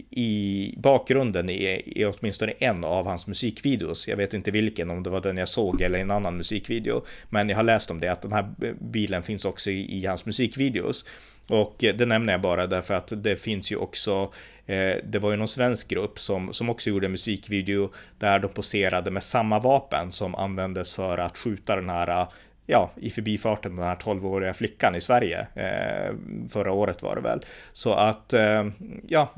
i 0.10 0.74
bakgrunden 0.78 1.50
i, 1.50 1.82
i 1.86 2.06
åtminstone 2.06 2.52
en 2.60 2.84
av 2.84 3.06
hans 3.06 3.28
musikvideos. 3.28 4.08
Jag 4.08 4.18
vet 4.18 4.34
inte 4.34 4.52
vilken, 4.52 4.90
om 4.90 5.04
det 5.04 5.10
var 5.10 5.22
den 5.22 5.38
jag 5.38 5.48
såg 5.48 5.82
eller 5.82 6.00
en 6.00 6.12
annan 6.12 6.38
musikvideo. 6.38 7.06
Men 7.30 7.50
jag 7.50 7.56
har 7.56 7.64
läst 7.64 7.92
om 7.92 8.00
det, 8.00 8.12
att 8.12 8.22
den 8.22 8.32
här 8.32 8.54
bilen 8.82 9.24
finns 9.24 9.46
också 9.46 9.72
i, 9.72 9.98
i 9.98 10.06
hans 10.06 10.26
musikvideos. 10.26 11.06
Och 11.48 11.76
det 11.80 12.06
nämner 12.06 12.34
jag 12.34 12.42
bara 12.42 12.68
därför 12.68 12.94
att 12.94 13.24
det 13.24 13.36
finns 13.36 13.72
ju 13.72 13.76
också 13.76 14.32
eh, 14.66 14.96
det 15.04 15.20
var 15.20 15.32
ju 15.32 15.38
någon 15.38 15.48
svensk 15.48 15.88
grupp 15.88 16.20
som, 16.20 16.54
som 16.54 16.70
också 16.70 16.90
gjorde 16.90 17.08
en 17.08 17.12
musikvideo 17.12 17.90
där 18.20 18.40
de 18.40 18.48
poserade 18.48 19.12
med 19.12 19.24
samma 19.24 19.60
vapen 19.60 20.12
som 20.12 20.36
användes 20.36 20.96
för 20.96 21.18
att 21.18 21.38
skjuta 21.38 21.76
den 21.76 21.90
här 21.90 22.28
ja, 22.70 22.92
i 22.96 23.10
förbifarten 23.10 23.76
den 23.76 23.86
här 23.86 23.96
12-åriga 23.96 24.54
flickan 24.54 24.96
i 24.96 25.02
Sverige. 25.02 25.48
Eh, 25.54 26.16
förra 26.50 26.72
året 26.72 27.04
var 27.04 27.16
det 27.16 27.22
väl. 27.22 27.46
Så 27.74 27.94
att, 27.94 28.34
eh, 28.34 28.66
ja, 29.08 29.30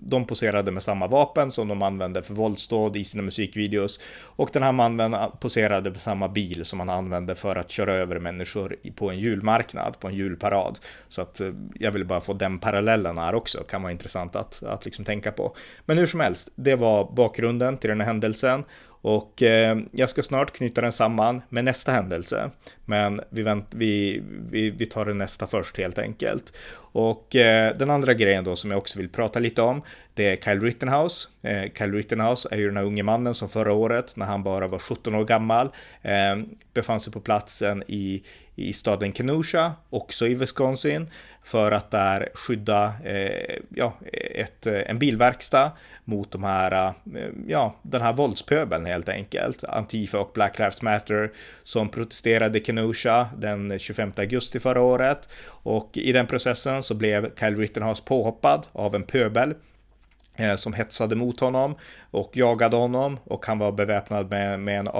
de 0.00 0.26
poserade 0.26 0.70
med 0.70 0.82
samma 0.82 1.06
vapen 1.06 1.50
som 1.50 1.68
de 1.68 1.82
använde 1.82 2.22
för 2.22 2.34
våldsdåd 2.34 2.96
i 2.96 3.04
sina 3.04 3.22
musikvideos. 3.22 4.00
Och 4.22 4.50
den 4.52 4.62
här 4.62 4.72
mannen 4.72 5.16
poserade 5.40 5.90
med 5.90 6.00
samma 6.00 6.28
bil 6.28 6.64
som 6.64 6.80
han 6.80 6.90
använde 6.90 7.34
för 7.34 7.56
att 7.56 7.70
köra 7.70 7.94
över 7.94 8.18
människor 8.18 8.76
på 8.94 9.10
en 9.10 9.18
julmarknad, 9.18 10.00
på 10.00 10.08
en 10.08 10.14
julparad. 10.14 10.78
Så 11.08 11.22
att 11.22 11.40
eh, 11.40 11.52
jag 11.74 11.90
vill 11.90 12.04
bara 12.04 12.20
få 12.20 12.32
den 12.32 12.58
parallellen 12.58 13.18
här 13.18 13.34
också, 13.34 13.64
kan 13.64 13.82
vara 13.82 13.92
intressant 13.92 14.36
att, 14.36 14.62
att 14.62 14.84
liksom 14.84 15.04
tänka 15.04 15.32
på. 15.32 15.56
Men 15.86 15.98
hur 15.98 16.06
som 16.06 16.20
helst, 16.20 16.48
det 16.54 16.76
var 16.76 17.12
bakgrunden 17.16 17.78
till 17.78 17.90
den 17.90 18.00
här 18.00 18.06
händelsen. 18.06 18.64
Och 19.04 19.42
eh, 19.42 19.78
jag 19.92 20.10
ska 20.10 20.22
snart 20.22 20.56
knyta 20.56 20.80
den 20.80 20.92
samman 20.92 21.42
med 21.48 21.64
nästa 21.64 21.92
händelse. 21.92 22.50
Men 22.84 23.20
vi, 23.30 23.42
vänt, 23.42 23.66
vi, 23.70 24.22
vi, 24.50 24.70
vi 24.70 24.86
tar 24.86 25.06
det 25.06 25.14
nästa 25.14 25.46
först 25.46 25.78
helt 25.78 25.98
enkelt. 25.98 26.52
Och 26.94 27.36
eh, 27.36 27.76
den 27.76 27.90
andra 27.90 28.14
grejen 28.14 28.44
då 28.44 28.56
som 28.56 28.70
jag 28.70 28.78
också 28.78 28.98
vill 28.98 29.08
prata 29.08 29.38
lite 29.38 29.62
om, 29.62 29.82
det 30.14 30.32
är 30.32 30.36
Kyle 30.36 30.60
Rittenhouse. 30.60 31.28
Eh, 31.42 31.72
Kyle 31.78 31.92
Rittenhouse 31.92 32.48
är 32.50 32.56
ju 32.56 32.66
den 32.66 32.76
här 32.76 32.84
unge 32.84 33.02
mannen 33.02 33.34
som 33.34 33.48
förra 33.48 33.72
året, 33.72 34.16
när 34.16 34.26
han 34.26 34.42
bara 34.42 34.66
var 34.66 34.78
17 34.78 35.14
år 35.14 35.24
gammal, 35.24 35.68
eh, 36.02 36.36
befann 36.74 37.00
sig 37.00 37.12
på 37.12 37.20
platsen 37.20 37.82
i, 37.86 38.22
i 38.54 38.72
staden 38.72 39.12
Kenosha, 39.12 39.72
också 39.90 40.26
i 40.26 40.34
Wisconsin, 40.34 41.10
för 41.44 41.72
att 41.72 41.90
där 41.90 42.28
skydda 42.34 42.92
eh, 43.04 43.56
ja, 43.74 43.94
ett, 44.34 44.66
eh, 44.66 44.90
en 44.90 44.98
bilverkstad 44.98 45.72
mot 46.04 46.32
de 46.32 46.44
här, 46.44 46.94
eh, 47.14 47.28
ja, 47.46 47.76
den 47.82 48.02
här 48.02 48.12
våldspöbeln 48.12 48.86
helt 48.86 49.08
enkelt. 49.08 49.64
Antifa 49.64 50.20
och 50.20 50.30
Black 50.34 50.58
Lives 50.58 50.82
Matter 50.82 51.32
som 51.62 51.88
protesterade 51.88 52.58
i 52.58 52.64
Kenosha 52.64 53.28
den 53.38 53.78
25 53.78 54.12
augusti 54.16 54.60
förra 54.60 54.80
året. 54.80 55.28
Och 55.46 55.90
i 55.94 56.12
den 56.12 56.26
processen 56.26 56.82
så 56.84 56.94
blev 56.94 57.34
Kyle 57.38 57.56
Rittenhouse 57.56 58.02
påhoppad 58.04 58.66
av 58.72 58.94
en 58.94 59.02
pöbel 59.02 59.54
eh, 60.36 60.54
som 60.54 60.72
hetsade 60.72 61.16
mot 61.16 61.40
honom 61.40 61.74
och 62.10 62.36
jagade 62.36 62.76
honom. 62.76 63.18
Och 63.24 63.46
han 63.46 63.58
var 63.58 63.72
beväpnad 63.72 64.30
med, 64.30 64.60
med 64.60 64.78
en 64.78 64.86
eh, 64.86 64.92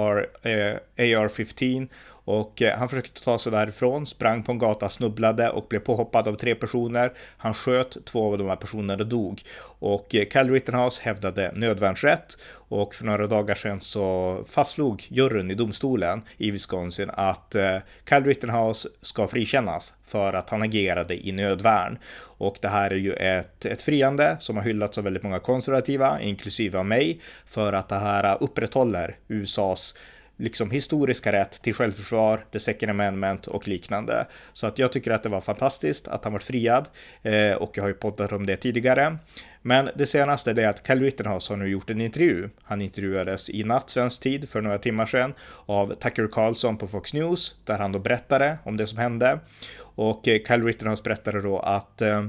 AR-15 0.97 1.87
och 2.25 2.61
eh, 2.61 2.77
han 2.77 2.89
försökte 2.89 3.23
ta 3.23 3.39
sig 3.39 3.51
därifrån, 3.51 4.05
sprang 4.05 4.43
på 4.43 4.51
en 4.51 4.59
gata, 4.59 4.89
snubblade 4.89 5.49
och 5.49 5.65
blev 5.69 5.79
påhoppad 5.79 6.27
av 6.27 6.35
tre 6.35 6.55
personer. 6.55 7.13
Han 7.37 7.53
sköt, 7.53 8.05
två 8.05 8.31
av 8.31 8.37
de 8.37 8.47
här 8.47 8.55
personerna 8.55 9.03
dog 9.03 9.41
och 9.79 10.15
eh, 10.15 10.27
Kyle 10.33 10.51
Rittenhouse 10.51 11.01
hävdade 11.03 11.51
nödvärnsrätt 11.55 12.37
och 12.67 12.95
för 12.95 13.05
några 13.05 13.27
dagar 13.27 13.55
sedan 13.55 13.81
så 13.81 14.43
fastslog 14.47 15.03
juryn 15.09 15.51
i 15.51 15.53
domstolen 15.53 16.21
i 16.37 16.51
Wisconsin 16.51 17.11
att 17.13 17.55
eh, 17.55 17.77
Kyle 18.09 18.25
Rittenhouse 18.25 18.89
ska 19.01 19.27
frikännas 19.27 19.93
för 20.05 20.33
att 20.33 20.49
han 20.49 20.61
agerade 20.61 21.27
i 21.27 21.31
nödvärn. 21.31 21.97
Och 22.37 22.57
det 22.61 22.67
här 22.67 22.91
är 22.91 22.95
ju 22.95 23.13
ett, 23.13 23.65
ett 23.65 23.81
friande 23.81 24.37
som 24.39 24.57
har 24.57 24.63
hyllats 24.63 24.97
av 24.97 25.03
väldigt 25.03 25.23
många 25.23 25.39
konservativa, 25.39 26.21
inklusive 26.21 26.79
av 26.79 26.85
mig, 26.85 27.21
för 27.47 27.73
att 27.73 27.89
det 27.89 27.95
här 27.95 28.37
upprätthåller 28.39 29.17
USAs 29.27 29.95
liksom 30.37 30.71
historiska 30.71 31.31
rätt 31.31 31.61
till 31.61 31.73
självförsvar, 31.73 32.45
the 32.51 32.59
second 32.59 32.89
amendment 32.89 33.47
och 33.47 33.67
liknande. 33.67 34.27
Så 34.53 34.67
att 34.67 34.79
jag 34.79 34.91
tycker 34.91 35.11
att 35.11 35.23
det 35.23 35.29
var 35.29 35.41
fantastiskt 35.41 36.07
att 36.07 36.23
han 36.23 36.33
var 36.33 36.39
friad 36.39 36.87
eh, 37.23 37.53
och 37.53 37.71
jag 37.77 37.83
har 37.83 37.87
ju 37.87 37.93
poddat 37.93 38.31
om 38.31 38.45
det 38.45 38.55
tidigare. 38.55 39.17
Men 39.61 39.89
det 39.95 40.05
senaste 40.05 40.51
är 40.51 40.67
att 40.67 40.83
Cal 40.83 40.99
Rittenhouse 40.99 41.53
har 41.53 41.57
nu 41.57 41.67
gjort 41.67 41.89
en 41.89 42.01
intervju. 42.01 42.49
Han 42.63 42.81
intervjuades 42.81 43.49
i 43.49 43.63
natt 43.63 43.89
svensk 43.89 44.21
tid 44.21 44.49
för 44.49 44.61
några 44.61 44.77
timmar 44.77 45.05
sedan 45.05 45.33
av 45.65 45.95
Tucker 45.95 46.27
Carlson 46.27 46.77
på 46.77 46.87
Fox 46.87 47.13
News 47.13 47.55
där 47.63 47.77
han 47.77 47.91
då 47.91 47.99
berättade 47.99 48.57
om 48.63 48.77
det 48.77 48.87
som 48.87 48.97
hände. 48.97 49.39
Och 49.77 50.27
eh, 50.27 50.39
Cal 50.45 50.63
Rittenhouse 50.63 51.03
berättade 51.03 51.41
då 51.41 51.59
att 51.59 52.01
eh, 52.01 52.25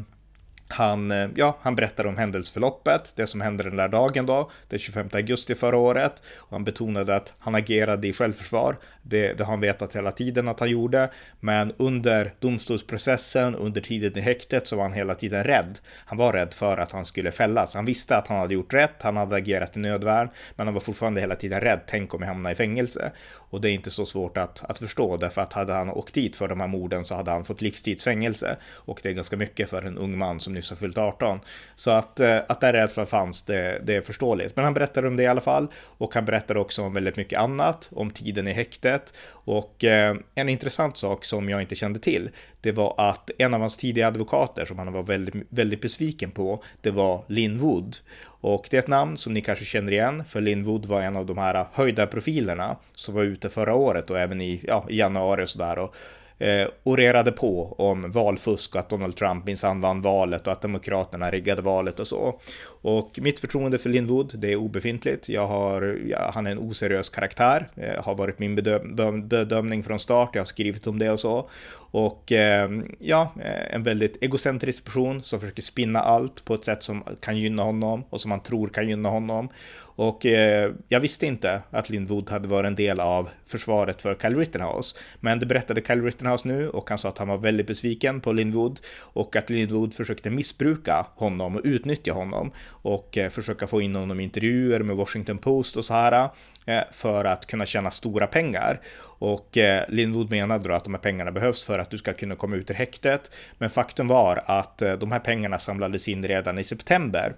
han, 0.69 1.11
eh, 1.11 1.29
ja, 1.35 1.59
han 1.61 1.75
berättar 1.75 2.07
om 2.07 2.17
händelseförloppet, 2.17 3.13
det 3.17 3.27
som 3.27 3.41
hände 3.41 3.65
den 3.65 3.77
där 3.77 3.89
dagen 3.89 4.27
då, 4.27 4.51
den 4.69 4.79
25 4.79 5.09
augusti 5.13 5.55
förra 5.55 5.77
året. 5.77 6.23
Och 6.39 6.51
han 6.51 6.65
betonade 6.65 7.17
att 7.17 7.35
han 7.39 7.55
agerade 7.55 8.09
i 8.09 8.13
självförsvar. 8.13 8.77
Det, 9.03 9.33
det 9.33 9.45
har 9.45 9.53
han 9.53 9.61
vetat 9.61 9.97
hela 9.97 10.13
tiden 10.13 10.49
att 10.49 10.61
han 10.61 10.71
gjorde. 10.71 11.11
Men 11.41 11.73
under 11.77 12.35
domstolsprocessen, 12.41 13.55
under 13.55 13.81
tiden 13.81 14.19
i 14.19 14.21
häktet, 14.21 14.67
så 14.67 14.77
var 14.77 14.83
han 14.83 14.93
hela 14.93 15.15
tiden 15.15 15.45
rädd. 15.45 15.79
Han 16.05 16.19
var 16.19 16.33
rädd 16.33 16.55
för 16.55 16.79
att 16.79 16.93
han 16.93 17.05
skulle 17.05 17.33
fällas. 17.33 17.75
Han 17.75 17.85
visste 17.85 18.17
att 18.17 18.29
han 18.29 18.39
hade 18.39 18.55
gjort 18.55 18.75
rätt, 18.75 19.03
han 19.03 19.17
hade 19.17 19.37
agerat 19.37 19.77
i 19.77 19.81
nödvärn, 19.81 20.29
men 20.57 20.67
han 20.67 20.75
var 20.75 20.81
fortfarande 20.81 21.21
hela 21.21 21.35
tiden 21.35 21.61
rädd. 21.61 21.81
Tänk 21.87 22.15
om 22.15 22.21
jag 22.21 22.29
hamnar 22.29 22.51
i 22.51 22.55
fängelse. 22.55 23.13
Och 23.51 23.61
det 23.61 23.71
är 23.71 23.73
inte 23.73 23.91
så 23.91 24.07
svårt 24.07 24.37
att, 24.37 24.71
att 24.71 24.79
förstå, 24.79 25.17
därför 25.17 25.41
att 25.41 25.53
hade 25.53 25.73
han 25.73 25.91
åkt 25.91 26.15
dit 26.15 26.37
för 26.37 26.49
de 26.49 26.61
här 26.61 26.69
morden 26.69 27.05
så 27.05 27.15
hade 27.15 27.31
han 27.31 27.45
fått 27.45 27.63
livstidsfängelse. 27.63 28.57
Och 28.73 29.01
det 29.03 29.09
är 29.09 29.13
ganska 29.13 29.37
mycket 29.37 29.71
för 29.71 29.83
en 29.83 29.99
ung 29.99 30.19
man 30.19 30.41
som 30.41 30.56
nyss 30.57 30.71
har 30.71 30.77
fyllt 30.77 30.99
18. 30.99 31.41
Så 31.75 31.91
att, 31.91 32.21
eh, 32.21 32.39
att 32.49 32.61
den 32.61 32.73
rädslan 32.73 33.07
fanns, 33.07 33.43
det, 33.43 33.81
det 33.85 33.97
är 33.97 34.01
förståeligt. 34.01 34.57
Men 34.57 34.65
han 34.65 34.75
berättade 34.75 35.09
om 35.09 35.17
det 35.17 35.23
i 35.23 35.27
alla 35.27 35.41
fall. 35.41 35.69
Och 35.99 36.15
han 36.15 36.25
berättade 36.25 36.61
också 36.61 36.83
om 36.83 36.95
väldigt 36.95 37.17
mycket 37.17 37.41
annat, 37.41 37.89
om 37.93 38.11
tiden 38.11 38.49
i 38.49 38.53
häktet. 38.53 39.15
Och 39.31 39.85
eh, 39.85 40.17
en 40.35 40.49
intressant 40.49 40.97
sak 40.97 41.25
som 41.25 41.49
jag 41.49 41.61
inte 41.61 41.75
kände 41.75 41.99
till, 41.99 42.31
det 42.61 42.73
var 42.73 42.95
att 42.99 43.31
en 43.39 43.55
av 43.55 43.61
hans 43.61 43.77
tidiga 43.77 44.07
advokater 44.07 44.65
som 44.67 44.79
han 44.79 44.93
var 44.93 45.03
väldigt, 45.03 45.35
väldigt 45.49 45.81
besviken 45.81 46.31
på, 46.31 46.63
det 46.81 46.91
var 46.91 47.25
Linwood. 47.27 47.97
Och 48.41 48.67
det 48.71 48.77
är 48.77 48.79
ett 48.79 48.89
namn 48.89 49.17
som 49.17 49.35
ni 49.35 49.41
kanske 49.41 49.65
känner 49.65 49.93
igen, 49.93 50.25
för 50.25 50.41
Linwood 50.41 50.87
var 50.87 51.03
en 51.03 51.17
av 51.17 51.27
de 51.27 51.39
här 51.39 51.67
höjda 51.73 52.07
profilerna 52.07 52.77
som 52.95 53.15
var 53.15 53.23
ute 53.23 53.49
förra 53.49 53.75
året 53.75 54.11
och 54.11 54.19
även 54.19 54.41
i, 54.41 54.61
ja, 54.67 54.87
i 54.89 54.99
januari 54.99 55.45
och 55.45 55.49
sådär. 55.49 55.89
Eh, 56.39 56.69
orerade 56.83 57.33
på 57.33 57.75
om 57.79 58.11
valfusk 58.11 58.75
och 58.75 58.81
att 58.81 58.91
Donald 58.91 59.17
Trump 59.17 59.47
minsann 59.47 59.81
vann 59.81 60.03
valet 60.03 60.47
och 60.47 60.53
att 60.53 60.63
Demokraterna 60.63 61.31
riggade 61.31 61.63
valet 61.63 62.01
och 62.01 62.07
så. 62.07 62.41
Och 62.89 63.19
mitt 63.23 63.41
förtroende 63.41 63.79
för 63.79 63.91
Linwood, 63.91 64.33
det 64.39 64.53
är 64.53 64.57
obefintligt. 64.57 65.29
Jag 65.29 65.47
har, 65.47 65.99
ja, 66.07 66.31
han 66.35 66.47
är 66.47 66.51
en 66.51 66.59
oseriös 66.59 67.09
karaktär, 67.09 67.69
eh, 67.77 68.05
har 68.05 68.15
varit 68.15 68.39
min 68.39 68.55
bedöm 68.55 69.29
bedömning 69.29 69.83
från 69.83 69.99
start, 69.99 70.31
jag 70.33 70.41
har 70.41 70.47
skrivit 70.47 70.87
om 70.87 70.99
det 70.99 71.11
och 71.11 71.21
så. 71.21 71.49
Och 71.91 72.33
ehm, 72.33 72.81
eh, 72.81 72.87
ja, 72.99 73.33
en 73.71 73.83
väldigt 73.83 74.23
egocentrisk 74.23 74.85
person 74.85 75.23
som 75.23 75.41
försöker 75.41 75.63
spinna 75.63 76.01
allt 76.01 76.45
på 76.45 76.55
ett 76.55 76.65
sätt 76.65 76.83
som 76.83 77.03
kan 77.21 77.39
gynna 77.39 77.63
honom 77.63 78.05
och 78.11 78.21
som 78.21 78.29
man 78.29 78.43
tror 78.43 78.69
kan 78.69 78.89
gynna 78.89 79.09
honom. 79.09 79.49
Och 79.97 80.27
eh, 80.27 80.73
jag 80.89 81.01
visste 81.01 81.27
inte 81.27 81.63
att 81.71 81.91
Lindwood 81.91 82.31
hade 82.31 82.49
varit 82.49 82.67
en 82.69 82.75
del 82.75 83.01
av 83.01 83.29
försvaret 83.47 84.03
för 84.03 84.15
Kyle 84.15 84.37
Rittenhouse. 84.37 84.97
Men 85.21 85.39
det 85.39 85.47
berättade 85.47 85.83
Kyle 85.87 86.03
Rittenhouse 86.03 86.49
nu 86.49 86.69
och 86.69 86.89
han 86.89 86.99
sa 86.99 87.09
att 87.09 87.19
han 87.19 87.29
var 87.29 87.39
väldigt 87.39 87.67
besviken 87.67 88.21
på 88.21 88.33
Lindwood 88.33 88.81
och 88.99 89.37
att 89.37 89.51
Lindwood 89.51 89.95
försökte 89.95 90.31
missbruka 90.31 91.07
honom 91.15 91.57
och 91.57 91.61
utnyttja 91.65 92.13
honom 92.13 92.53
och 92.87 93.19
eh, 93.19 93.31
försöka 93.31 93.67
få 93.67 93.81
in 93.81 93.97
honom 93.97 94.21
i 94.21 94.23
intervjuer 94.23 94.81
med 94.81 94.97
Washington 94.97 95.39
Post 95.39 95.77
och 95.77 95.85
så 95.85 95.95
här 95.95 96.29
eh, 96.67 96.83
för 96.93 97.25
att 97.25 97.47
kunna 97.47 97.67
tjäna 97.67 97.91
stora 97.91 98.27
pengar. 98.27 98.81
Och 99.19 99.57
eh, 99.57 99.85
Lindwood 99.89 100.31
menade 100.31 100.69
då 100.69 100.75
att 100.75 100.85
de 100.85 100.95
här 100.95 101.01
pengarna 101.01 101.33
behövs 101.33 101.65
för 101.65 101.79
att 101.79 101.91
du 101.91 101.99
ska 101.99 102.13
kunna 102.13 102.35
komma 102.35 102.57
ut 102.57 102.71
ur 102.71 102.75
häktet. 102.75 103.31
Men 103.59 103.71
faktum 103.71 104.09
var 104.09 104.43
att 104.47 104.79
de 104.79 105.13
här 105.13 105.19
pengarna 105.19 105.59
samlades 105.59 106.09
in 106.09 106.29
redan 106.29 106.59
i 106.59 106.65
september 106.65 107.35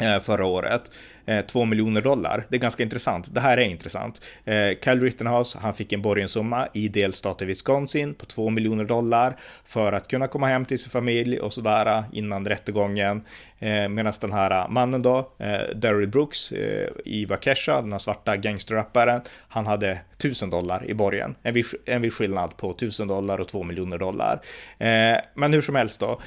Eh, 0.00 0.20
förra 0.20 0.44
året. 0.44 0.90
Eh, 1.26 1.46
2 1.46 1.64
miljoner 1.64 2.00
dollar. 2.00 2.46
Det 2.48 2.56
är 2.56 2.60
ganska 2.60 2.82
intressant. 2.82 3.34
Det 3.34 3.40
här 3.40 3.58
är 3.58 3.62
intressant. 3.62 4.22
Cal 4.44 4.76
Kyle 4.82 5.00
Rittenhouse, 5.00 5.58
han 5.58 5.74
fick 5.74 5.92
en 5.92 6.02
borgensumma 6.02 6.68
i 6.72 6.88
delstaten 6.88 7.48
Wisconsin 7.48 8.14
på 8.14 8.26
2 8.26 8.50
miljoner 8.50 8.84
dollar 8.84 9.36
för 9.64 9.92
att 9.92 10.08
kunna 10.08 10.28
komma 10.28 10.46
hem 10.46 10.64
till 10.64 10.78
sin 10.78 10.90
familj 10.90 11.40
och 11.40 11.52
sådär 11.52 12.04
innan 12.12 12.46
rättegången. 12.46 13.22
Medan 13.90 14.12
den 14.20 14.32
här 14.32 14.68
mannen 14.68 15.02
då, 15.02 15.30
Daryl 15.74 16.08
Brooks 16.08 16.52
i 17.04 17.26
Vakesha, 17.28 17.80
den 17.80 17.92
här 17.92 17.98
svarta 17.98 18.36
gangsterrapparen, 18.36 19.20
han 19.48 19.66
hade 19.66 20.00
1000 20.18 20.50
dollar 20.50 20.90
i 20.90 20.94
borgen. 20.94 21.34
En 21.42 21.54
viss, 21.54 21.74
en 21.86 22.02
viss 22.02 22.14
skillnad 22.14 22.56
på 22.56 22.70
1000 22.70 23.08
dollar 23.08 23.40
och 23.40 23.48
2 23.48 23.62
miljoner 23.62 23.98
dollar. 23.98 24.40
Men 25.34 25.52
hur 25.52 25.62
som 25.62 25.74
helst 25.74 26.00
då. 26.00 26.20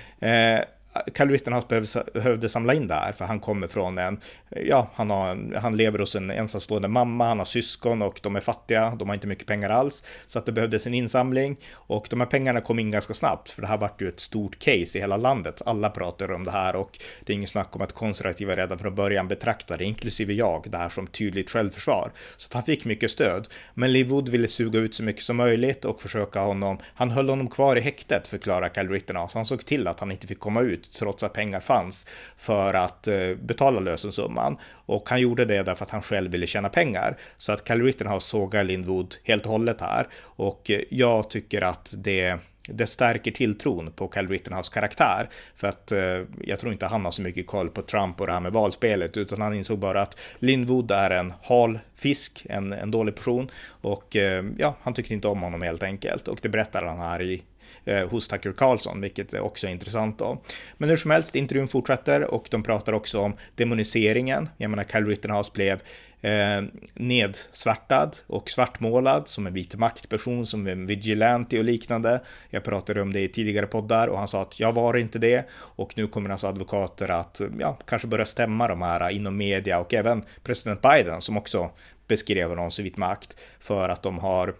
Kyle 1.06 1.28
Carl 1.28 1.30
Rittenhouse 1.30 2.04
behövde 2.14 2.50
samla 2.50 2.74
in 2.74 2.88
det 2.88 2.94
här, 2.94 3.12
för 3.12 3.26
han 3.26 3.40
kommer 3.40 3.68
från 3.68 3.98
en, 3.98 4.20
ja, 4.50 4.92
han, 4.94 5.10
har, 5.10 5.56
han 5.60 5.78
lever 5.78 6.00
hos 6.00 6.16
en 6.16 6.32
ensamstående 6.32 6.88
mamma, 6.88 7.28
han 7.28 7.40
har 7.40 7.46
syskon 7.46 8.02
och 8.02 8.20
de 8.24 8.36
är 8.36 8.40
fattiga, 8.40 8.96
de 9.00 9.08
har 9.08 9.16
inte 9.16 9.28
mycket 9.28 9.48
pengar 9.48 9.70
alls, 9.70 10.04
så 10.26 10.40
att 10.40 10.46
det 10.46 10.52
behövdes 10.52 10.88
en 10.88 10.94
insamling 10.94 11.58
och 11.74 12.08
de 12.10 12.20
här 12.20 12.28
pengarna 12.28 12.62
kom 12.62 12.80
in 12.80 12.92
ganska 12.92 13.14
snabbt, 13.14 13.50
för 13.50 13.62
det 13.62 13.68
här 13.68 13.78
vart 13.78 14.02
ju 14.02 14.08
ett 14.08 14.20
stort 14.20 14.60
case 14.60 14.98
i 14.98 15.02
hela 15.02 15.18
landet. 15.18 15.62
Alla 15.66 15.90
pratar 15.90 16.32
om 16.32 16.44
det 16.44 16.52
här 16.52 16.76
och 16.76 17.00
det 17.26 17.34
är 17.34 17.36
ingen 17.36 17.48
snack 17.48 17.76
om 17.76 17.82
att 17.82 17.94
konservativa 17.94 18.56
redan 18.56 18.80
från 18.80 18.96
början 18.96 19.28
betraktade, 19.28 19.84
inklusive 19.84 20.34
jag, 20.34 20.66
det 20.70 20.78
här 20.78 20.90
som 20.90 21.08
tydligt 21.08 21.50
självförsvar. 21.50 22.12
Så 22.38 22.48
att 22.48 22.54
han 22.54 22.64
fick 22.64 22.86
mycket 22.86 23.12
stöd. 23.12 23.48
Men 23.74 23.94
Liv 23.94 24.08
Wood 24.08 24.30
ville 24.30 24.48
suga 24.48 24.80
ut 24.80 24.96
så 24.96 25.04
mycket 25.04 25.24
som 25.24 25.38
möjligt 25.38 25.86
och 25.86 26.02
försöka 26.02 26.40
honom, 26.40 26.78
han 26.96 27.12
höll 27.12 27.30
honom 27.30 27.48
kvar 27.48 27.76
i 27.76 27.80
häktet, 27.80 28.28
förklarar 28.28 28.70
Kyle 28.70 28.90
Rittenhouse. 28.90 29.38
Han 29.38 29.46
såg 29.46 29.66
till 29.66 29.88
att 29.88 30.00
han 30.00 30.12
inte 30.12 30.28
fick 30.28 30.40
komma 30.40 30.62
ut 30.62 30.87
trots 30.90 31.24
att 31.24 31.34
pengar 31.34 31.60
fanns 31.60 32.08
för 32.38 32.74
att 32.74 33.08
eh, 33.08 33.36
betala 33.42 33.80
lösensumman. 33.80 34.58
Och 34.86 35.10
han 35.10 35.22
gjorde 35.22 35.46
det 35.46 35.64
därför 35.64 35.86
att 35.86 35.92
han 35.92 36.02
själv 36.02 36.32
ville 36.32 36.48
tjäna 36.48 36.70
pengar. 36.70 37.18
Så 37.38 37.52
att 37.52 37.64
Cal 37.64 37.82
Rittenhouse 37.82 38.28
sågar 38.28 38.64
Lindwood 38.64 39.16
helt 39.24 39.46
och 39.46 39.52
hållet 39.52 39.82
här. 39.82 40.08
Och 40.18 40.72
eh, 40.72 40.82
jag 40.90 41.30
tycker 41.30 41.62
att 41.62 41.94
det 41.98 42.40
det 42.70 42.88
stärker 42.88 43.32
tilltron 43.32 43.92
på 43.92 44.08
Cal 44.08 44.28
Rittenhouse 44.28 44.74
karaktär. 44.74 45.30
För 45.56 45.68
att 45.68 45.92
eh, 45.92 46.22
jag 46.42 46.60
tror 46.60 46.72
inte 46.74 46.86
han 46.86 47.06
har 47.06 47.12
så 47.12 47.22
mycket 47.22 47.48
koll 47.48 47.70
på 47.70 47.82
Trump 47.82 48.22
och 48.22 48.28
det 48.28 48.34
här 48.34 48.40
med 48.40 48.54
valspelet, 48.54 49.18
utan 49.18 49.42
han 49.42 49.54
insåg 49.54 49.80
bara 49.80 50.02
att 50.02 50.20
Lindwood 50.40 50.92
är 50.92 51.10
en 51.10 51.34
hal 51.44 51.80
fisk, 51.96 52.46
en, 52.50 52.74
en 52.74 52.92
dålig 52.92 53.16
person. 53.16 53.52
Och 53.68 54.16
eh, 54.16 54.46
ja, 54.58 54.76
han 54.82 54.94
tyckte 54.94 55.14
inte 55.14 55.28
om 55.28 55.42
honom 55.42 55.62
helt 55.62 55.84
enkelt. 55.84 56.28
Och 56.28 56.40
det 56.42 56.50
berättar 56.50 56.84
han 56.84 57.00
här 57.00 57.22
i 57.22 57.44
eh, 57.86 58.10
hos 58.10 58.28
Tucker 58.28 58.52
Carlson, 58.52 59.02
vilket 59.02 59.34
också 59.34 59.68
är 59.68 59.72
intressant 59.72 60.20
då. 60.20 60.42
Men 60.78 60.90
hur 60.90 60.96
som 60.96 61.12
helst, 61.12 61.36
intervjun 61.36 61.68
fortsätter 61.68 62.24
och 62.24 62.48
de 62.52 62.64
pratar 62.64 62.94
också 62.94 63.20
om 63.20 63.34
demoniseringen. 63.56 64.50
Jag 64.58 64.70
menar, 64.70 64.84
Kyle 64.84 65.06
Rittenhouse 65.06 65.52
blev 65.54 65.82
eh, 66.22 66.62
nedsvärtad 66.94 68.18
och 68.28 68.50
svartmålad 68.50 69.28
som 69.28 69.48
en 69.48 69.54
vit 69.54 69.76
maktperson, 69.76 70.46
som 70.46 70.68
en 70.68 70.86
vigilante 70.86 71.58
och 71.58 71.64
liknande. 71.64 72.22
Jag 72.50 72.64
pratade 72.64 73.02
om 73.02 73.14
det 73.14 73.22
i 73.22 73.28
tidigare 73.28 73.68
poddar 73.68 74.08
och 74.08 74.18
han 74.18 74.28
sa 74.28 74.42
att 74.42 74.60
jag 74.60 74.74
var 74.74 74.98
inte 74.98 75.20
det 75.20 75.48
och 75.54 75.94
nu 75.98 76.08
kommer 76.08 76.30
alltså 76.30 76.48
advokater 76.48 77.12
att 77.12 77.42
ja, 77.60 77.78
kanske 77.86 78.08
börja 78.08 78.26
stämma 78.26 78.68
de 78.68 78.82
här 78.82 79.10
inom 79.10 79.38
media 79.38 79.80
och 79.80 79.94
även 79.94 80.24
president 80.44 80.82
Biden 80.82 81.22
som 81.22 81.38
också 81.38 81.70
beskrev 82.08 82.50
honom 82.50 82.72
som 82.72 82.84
vit 82.84 82.98
makt 82.98 83.38
för 83.60 83.90
att 83.90 84.04
de 84.04 84.20
har 84.20 84.56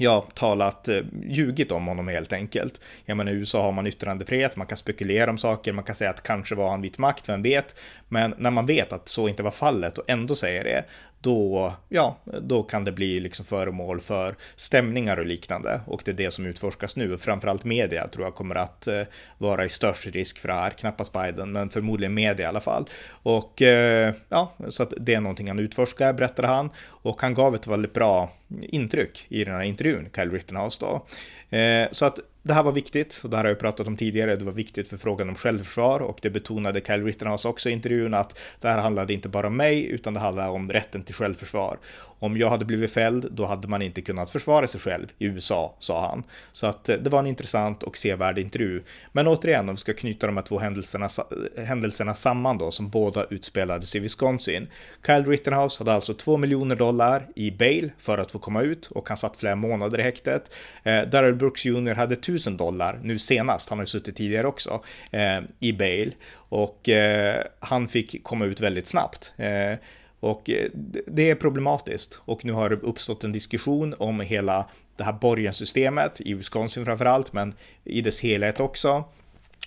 ja, 0.00 0.26
talat, 0.34 0.88
eh, 0.88 1.00
ljugit 1.26 1.72
om 1.72 1.86
honom 1.86 2.08
helt 2.08 2.32
enkelt. 2.32 2.80
Jag 3.04 3.16
menar, 3.16 3.32
i 3.32 3.34
USA 3.34 3.62
har 3.62 3.72
man 3.72 3.86
yttrandefrihet, 3.86 4.56
man 4.56 4.66
kan 4.66 4.78
spekulera 4.78 5.30
om 5.30 5.38
saker, 5.38 5.72
man 5.72 5.84
kan 5.84 5.94
säga 5.94 6.10
att 6.10 6.22
kanske 6.22 6.54
var 6.54 6.70
han 6.70 6.82
vit 6.82 6.98
makt, 6.98 7.28
vem 7.28 7.42
vet? 7.42 7.76
Men 8.08 8.34
när 8.38 8.50
man 8.50 8.66
vet 8.66 8.92
att 8.92 9.08
så 9.08 9.28
inte 9.28 9.42
var 9.42 9.50
fallet 9.50 9.98
och 9.98 10.10
ändå 10.10 10.34
säger 10.34 10.64
det, 10.64 10.84
då, 11.20 11.72
ja, 11.88 12.18
då 12.42 12.62
kan 12.62 12.84
det 12.84 12.92
bli 12.92 13.20
liksom 13.20 13.44
föremål 13.44 14.00
för 14.00 14.34
stämningar 14.56 15.16
och 15.16 15.26
liknande. 15.26 15.80
Och 15.86 16.02
det 16.04 16.10
är 16.10 16.14
det 16.14 16.30
som 16.30 16.46
utforskas 16.46 16.96
nu. 16.96 17.18
Framförallt 17.18 17.64
media 17.64 18.08
tror 18.08 18.24
jag 18.24 18.34
kommer 18.34 18.54
att 18.54 18.86
eh, 18.86 19.02
vara 19.38 19.64
i 19.64 19.68
störst 19.68 20.06
risk 20.06 20.38
för 20.38 20.48
det 20.48 20.54
här. 20.54 20.70
Knappast 20.70 21.12
Biden, 21.12 21.52
men 21.52 21.70
förmodligen 21.70 22.14
media 22.14 22.46
i 22.46 22.48
alla 22.48 22.60
fall. 22.60 22.88
Och 23.22 23.62
eh, 23.62 24.14
ja, 24.28 24.52
så 24.68 24.82
att 24.82 24.92
det 25.00 25.14
är 25.14 25.20
någonting 25.20 25.48
han 25.48 25.58
utforskar, 25.58 26.12
berättade 26.12 26.48
han. 26.48 26.70
Och 26.86 27.22
han 27.22 27.34
gav 27.34 27.54
ett 27.54 27.66
väldigt 27.66 27.94
bra 27.94 28.30
intryck 28.60 29.26
i 29.28 29.44
den 29.44 29.54
här 29.54 29.62
intervjun, 29.62 30.08
Kyle 30.14 30.30
Rittenhouse 30.30 30.86
då. 30.86 31.06
Eh, 31.56 31.88
så 31.90 32.06
att 32.06 32.18
det 32.42 32.54
här 32.54 32.62
var 32.62 32.72
viktigt 32.72 33.20
och 33.24 33.30
det 33.30 33.36
här 33.36 33.44
har 33.44 33.50
jag 33.50 33.58
pratat 33.58 33.86
om 33.86 33.96
tidigare. 33.96 34.36
Det 34.36 34.44
var 34.44 34.52
viktigt 34.52 34.88
för 34.88 34.96
frågan 34.96 35.28
om 35.28 35.34
självförsvar 35.34 36.00
och 36.00 36.18
det 36.22 36.30
betonade 36.30 36.80
Kyle 36.86 37.04
Rittenhouse 37.04 37.48
också 37.48 37.68
i 37.70 37.72
intervjun 37.72 38.14
att 38.14 38.38
det 38.60 38.68
här 38.68 38.78
handlade 38.78 39.12
inte 39.12 39.28
bara 39.28 39.46
om 39.46 39.56
mig 39.56 39.86
utan 39.86 40.14
det 40.14 40.20
handlade 40.20 40.50
om 40.50 40.70
rätten 40.70 41.02
till 41.02 41.14
självförsvar. 41.14 41.78
Om 42.22 42.36
jag 42.36 42.50
hade 42.50 42.64
blivit 42.64 42.90
fälld, 42.90 43.28
då 43.30 43.44
hade 43.44 43.68
man 43.68 43.82
inte 43.82 44.02
kunnat 44.02 44.30
försvara 44.30 44.66
sig 44.66 44.80
själv 44.80 45.06
i 45.18 45.26
USA, 45.26 45.76
sa 45.78 46.08
han. 46.08 46.24
Så 46.52 46.66
att 46.66 46.88
eh, 46.88 46.96
det 46.96 47.10
var 47.10 47.18
en 47.18 47.26
intressant 47.26 47.82
och 47.82 47.96
sevärd 47.96 48.38
intervju. 48.38 48.82
Men 49.12 49.28
återigen, 49.28 49.68
om 49.68 49.74
vi 49.74 49.80
ska 49.80 49.92
knyta 49.92 50.26
de 50.26 50.36
här 50.36 50.44
två 50.44 50.58
händelserna, 50.58 51.08
händelserna 51.56 52.14
samman 52.14 52.58
då, 52.58 52.70
som 52.70 52.90
båda 52.90 53.24
utspelades 53.30 53.96
i 53.96 53.98
Wisconsin. 53.98 54.68
Kyle 55.06 55.24
Rittenhouse 55.24 55.80
hade 55.80 55.92
alltså 55.92 56.14
2 56.14 56.36
miljoner 56.36 56.76
dollar 56.76 57.26
i 57.36 57.50
bail 57.50 57.92
för 57.98 58.18
att 58.18 58.30
få 58.30 58.38
komma 58.38 58.62
ut 58.62 58.86
och 58.86 59.08
han 59.08 59.16
satt 59.16 59.36
flera 59.36 59.56
månader 59.56 60.00
i 60.00 60.02
häktet. 60.02 60.54
Eh, 60.82 61.02
Daryl 61.02 61.34
Brooks 61.34 61.64
Jr 61.64 61.94
hade 61.94 62.16
000 62.30 62.56
dollar 62.56 63.00
nu 63.02 63.18
senast, 63.18 63.68
han 63.68 63.78
har 63.78 63.82
ju 63.82 63.86
suttit 63.86 64.16
tidigare 64.16 64.46
också, 64.46 64.82
eh, 65.10 65.40
i 65.60 65.72
bail 65.72 66.14
och 66.34 66.88
eh, 66.88 67.44
han 67.60 67.88
fick 67.88 68.24
komma 68.24 68.44
ut 68.44 68.60
väldigt 68.60 68.86
snabbt. 68.86 69.34
Eh, 69.36 69.78
och 70.20 70.50
eh, 70.50 70.68
det 71.06 71.30
är 71.30 71.34
problematiskt 71.34 72.20
och 72.24 72.44
nu 72.44 72.52
har 72.52 72.70
det 72.70 72.76
uppstått 72.76 73.24
en 73.24 73.32
diskussion 73.32 73.94
om 73.98 74.20
hela 74.20 74.66
det 74.96 75.04
här 75.04 75.12
borgensystemet 75.12 76.20
i 76.20 76.34
Wisconsin 76.34 76.84
framförallt, 76.84 77.32
men 77.32 77.54
i 77.84 78.00
dess 78.00 78.20
helhet 78.20 78.60
också. 78.60 79.04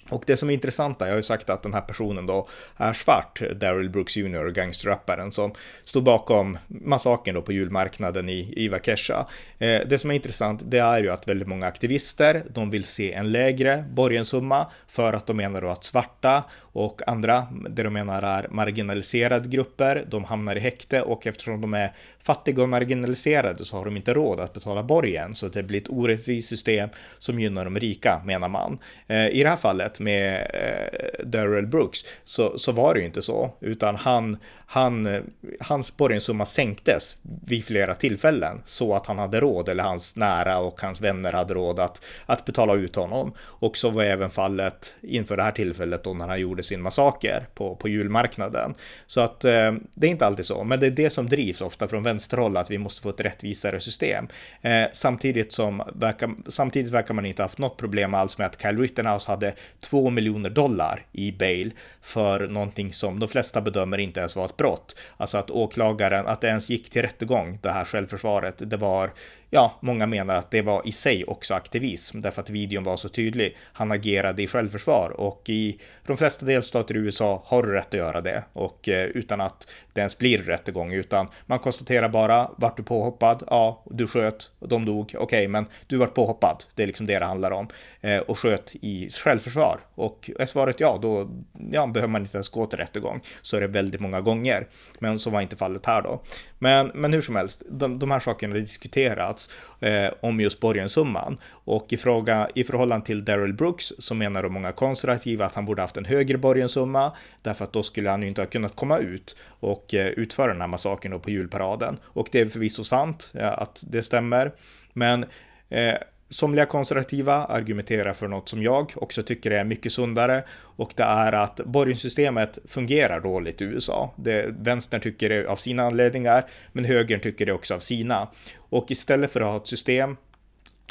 Och 0.10 0.24
det 0.28 0.38
som 0.38 0.50
är 0.50 0.54
intressant, 0.54 0.98
jag 1.00 1.08
har 1.08 1.16
ju 1.16 1.24
sagt 1.24 1.50
att 1.50 1.64
den 1.64 1.74
här 1.74 1.82
personen 1.82 2.26
då 2.26 2.48
är 2.78 2.94
svart, 2.94 3.42
Daryl 3.56 3.90
Brooks 3.90 4.18
Jr, 4.18 4.52
gangsterrapparen 4.52 5.32
som 5.32 5.54
stod 5.84 6.04
bakom 6.04 6.58
massakern 6.68 7.36
då 7.36 7.42
på 7.42 7.52
julmarknaden 7.52 8.30
i, 8.30 8.54
i 8.56 8.68
Vakesha. 8.68 9.28
Eh, 9.58 9.82
det 9.88 10.00
som 10.00 10.12
är 10.12 10.16
intressant, 10.16 10.62
det 10.66 10.80
är 10.80 11.04
ju 11.04 11.10
att 11.10 11.28
väldigt 11.28 11.48
många 11.48 11.68
aktivister, 11.68 12.44
de 12.50 12.70
vill 12.70 12.84
se 12.84 13.14
en 13.14 13.32
lägre 13.32 13.86
borgensumma 13.92 14.68
för 14.88 15.14
att 15.14 15.28
de 15.28 15.38
menar 15.38 15.62
då 15.62 15.70
att 15.70 15.84
svarta 15.84 16.44
och 16.74 17.02
andra, 17.08 17.48
det 17.70 17.84
de 17.84 17.94
menar 17.94 18.24
är 18.24 18.48
marginaliserade 18.50 19.50
grupper, 19.50 20.06
de 20.10 20.24
hamnar 20.24 20.56
i 20.56 20.60
häkte 20.60 21.02
och 21.02 21.28
eftersom 21.28 21.62
de 21.62 21.74
är 21.74 21.94
fattiga 22.24 22.64
och 22.64 22.70
marginaliserade 22.70 23.66
så 23.66 23.78
har 23.78 23.86
de 23.86 23.98
inte 23.98 24.14
råd 24.14 24.40
att 24.40 24.54
betala 24.54 24.84
borgen 24.84 25.36
så 25.36 25.48
det 25.48 25.64
blir 25.64 25.82
ett 25.82 25.90
orättvist 25.90 26.50
system 26.50 26.90
som 27.20 27.40
gynnar 27.40 27.66
de 27.66 27.80
rika 27.80 28.22
menar 28.26 28.50
man. 28.50 28.80
Eh, 29.08 29.28
I 29.28 29.44
det 29.44 29.50
här 29.50 29.58
fallet 29.58 30.00
med 30.00 30.48
eh, 30.54 31.26
Daryl 31.26 31.68
Brooks 31.68 32.00
så, 32.24 32.58
så 32.58 32.72
var 32.72 32.94
det 32.94 33.00
ju 33.00 33.06
inte 33.06 33.22
så 33.22 33.52
utan 33.60 33.96
han, 33.96 34.38
han, 34.66 35.06
eh, 35.06 35.22
hans 35.60 35.98
borgensumma 35.98 36.46
sänktes 36.46 37.18
vid 37.46 37.66
flera 37.66 37.94
tillfällen 37.94 38.62
så 38.66 38.96
att 38.96 39.08
han 39.08 39.20
hade 39.20 39.40
råd 39.40 39.70
eller 39.70 39.84
hans 39.84 40.16
nära 40.16 40.60
och 40.60 40.82
hans 40.82 41.02
vänner 41.02 41.34
hade 41.34 41.54
råd 41.54 41.80
att, 41.80 42.06
att 42.26 42.46
betala 42.46 42.76
ut 42.76 42.96
honom. 42.96 43.34
Och 43.40 43.78
så 43.78 43.90
var 43.90 44.04
även 44.04 44.30
fallet 44.30 44.96
inför 45.02 45.38
det 45.38 45.44
här 45.44 45.52
tillfället 45.52 46.04
då 46.04 46.14
när 46.14 46.28
han 46.28 46.40
gjorde 46.40 46.63
sin 46.64 46.82
massaker 46.82 47.48
på, 47.54 47.76
på 47.76 47.90
julmarknaden. 47.90 48.76
Så 49.06 49.22
att 49.22 49.46
eh, 49.46 49.74
det 49.96 50.08
är 50.08 50.12
inte 50.12 50.26
alltid 50.26 50.46
så, 50.46 50.64
men 50.64 50.80
det 50.80 50.88
är 50.88 50.92
det 50.92 51.10
som 51.10 51.30
drivs 51.30 51.62
ofta 51.62 51.88
från 51.88 52.04
vänsterhåll 52.04 52.58
att 52.58 52.72
vi 52.72 52.78
måste 52.78 53.02
få 53.02 53.10
ett 53.10 53.22
rättvisare 53.22 53.80
system. 53.80 54.28
Eh, 54.62 54.84
samtidigt 54.94 55.52
som 55.52 55.84
verkar, 55.94 56.30
samtidigt 56.48 56.92
verkar 56.92 57.14
man 57.14 57.26
inte 57.26 57.42
haft 57.42 57.58
något 57.58 57.78
problem 57.78 58.14
alls 58.14 58.38
med 58.38 58.48
att 58.48 58.62
Kyle 58.62 58.78
Rittenhouse 58.78 59.32
hade 59.32 59.54
2 59.80 60.10
miljoner 60.10 60.50
dollar 60.50 61.06
i 61.12 61.32
bail 61.32 61.74
för 62.02 62.48
någonting 62.48 62.94
som 62.94 63.20
de 63.20 63.30
flesta 63.30 63.62
bedömer 63.62 63.98
inte 63.98 64.20
ens 64.20 64.36
var 64.36 64.46
ett 64.46 64.58
brott. 64.58 65.00
Alltså 65.18 65.38
att 65.38 65.52
åklagaren, 65.52 66.28
att 66.28 66.42
det 66.42 66.48
ens 66.48 66.70
gick 66.70 66.90
till 66.90 67.02
rättegång, 67.02 67.60
det 67.62 67.72
här 67.72 67.86
självförsvaret, 67.86 68.56
det 68.58 68.78
var 68.78 69.12
ja, 69.54 69.78
många 69.80 70.06
menar 70.06 70.36
att 70.36 70.52
det 70.52 70.62
var 70.62 70.88
i 70.88 70.92
sig 70.92 71.26
också 71.26 71.54
aktivism 71.54 72.22
därför 72.22 72.42
att 72.42 72.50
videon 72.50 72.84
var 72.84 72.98
så 72.98 73.10
tydlig. 73.10 73.58
Han 73.74 73.92
agerade 73.92 74.44
i 74.44 74.48
självförsvar 74.48 75.10
och 75.18 75.50
i 75.50 75.80
de 76.06 76.18
flesta 76.18 76.46
delstater 76.46 76.96
i 76.96 77.00
USA 77.00 77.44
har 77.46 77.64
du 77.64 77.72
rätt 77.72 77.88
att 77.88 77.94
göra 77.94 78.22
det 78.22 78.44
och 78.54 78.90
eh, 78.90 79.06
utan 79.06 79.42
att 79.42 79.68
det 79.94 80.02
ens 80.02 80.18
blir 80.18 80.38
rättegång 80.38 80.94
utan 80.94 81.28
man 81.46 81.60
konstaterar 81.60 82.10
bara 82.10 82.50
vart 82.58 82.78
du 82.78 82.84
påhoppad? 82.84 83.44
Ja, 83.48 83.84
du 83.86 84.08
sköt, 84.08 84.52
de 84.60 84.86
dog. 84.86 85.04
Okej, 85.04 85.20
okay, 85.20 85.48
men 85.48 85.66
du 85.88 85.98
vart 85.98 86.14
påhoppad. 86.14 86.64
Det 86.76 86.84
är 86.84 86.88
liksom 86.88 87.06
det 87.06 87.20
det 87.20 87.26
handlar 87.26 87.52
om 87.52 87.68
eh, 88.02 88.18
och 88.18 88.40
sköt 88.40 88.76
i 88.82 89.10
självförsvar 89.10 89.80
och 89.96 90.30
är 90.40 90.46
svaret 90.46 90.80
ja, 90.80 91.00
då 91.02 91.30
ja, 91.72 91.88
behöver 91.88 92.12
man 92.12 92.22
inte 92.22 92.38
ens 92.38 92.50
gå 92.50 92.66
till 92.66 92.80
rättegång. 92.80 93.22
Så 93.42 93.58
är 93.58 93.62
det 93.62 93.68
väldigt 93.68 94.02
många 94.02 94.22
gånger, 94.22 94.68
men 95.00 95.20
så 95.20 95.30
var 95.30 95.42
inte 95.42 95.56
fallet 95.56 95.86
här 95.86 96.02
då. 96.02 96.24
Men, 96.60 96.92
men 96.94 97.14
hur 97.14 97.22
som 97.22 97.36
helst, 97.36 97.64
de, 97.70 98.00
de 98.00 98.12
här 98.12 98.20
sakerna 98.20 98.56
diskuterats 98.56 99.43
eh, 99.80 100.10
om 100.22 100.40
just 100.40 100.60
borgensumman. 100.60 101.38
Och 101.50 101.94
i, 101.94 101.98
fråga, 101.98 102.50
i 102.56 102.64
förhållande 102.64 103.06
till 103.06 103.26
Daryl 103.26 103.54
Brooks 103.54 103.94
så 104.00 104.16
menar 104.16 104.44
de 104.44 104.54
många 104.54 104.72
konservativa 104.72 105.46
att 105.46 105.56
han 105.56 105.66
borde 105.66 105.82
haft 105.82 105.98
en 105.98 106.06
högre 106.06 106.38
borgensumma 106.38 107.12
därför 107.42 107.64
att 107.64 107.74
då 107.74 107.84
skulle 107.84 108.10
han 108.10 108.22
ju 108.22 108.28
inte 108.28 108.42
ha 108.42 108.48
kunnat 108.48 108.76
komma 108.76 108.98
ut 108.98 109.38
och 109.60 109.94
eh, 109.94 110.08
utföra 110.08 110.48
den 110.48 110.62
här 110.62 110.68
massakern 110.68 111.12
då 111.12 111.20
på 111.20 111.30
julparaden. 111.30 111.98
Och 112.04 112.28
det 112.32 112.40
är 112.40 112.46
förvisso 112.46 112.84
sant 112.84 113.32
eh, 113.36 113.52
att 113.60 113.84
det 113.88 114.04
stämmer. 114.04 114.52
Men 114.94 115.26
eh, 115.70 115.96
Somliga 116.34 116.66
konservativa 116.66 117.46
argumenterar 117.46 118.14
för 118.14 118.28
något 118.28 118.50
som 118.50 118.64
jag 118.64 118.92
också 118.96 119.24
tycker 119.24 119.52
är 119.52 119.64
mycket 119.64 119.94
sundare 119.94 120.44
och 120.76 120.94
det 120.96 121.04
är 121.04 121.34
att 121.34 121.56
borgenssystemet 121.66 122.60
fungerar 122.68 123.20
dåligt 123.20 123.62
i 123.62 123.66
USA. 123.66 124.14
Det, 124.16 124.46
vänstern 124.60 125.02
tycker 125.02 125.30
det 125.30 125.48
av 125.48 125.56
sina 125.56 125.84
anledningar, 125.84 126.46
men 126.72 126.86
högern 126.86 127.20
tycker 127.20 127.46
det 127.46 127.54
också 127.54 127.74
av 127.76 127.80
sina. 127.80 128.28
Och 128.58 128.92
istället 128.92 129.32
för 129.32 129.42
att 129.42 129.48
ha 129.48 129.58
ett 129.58 129.68
system 129.68 130.18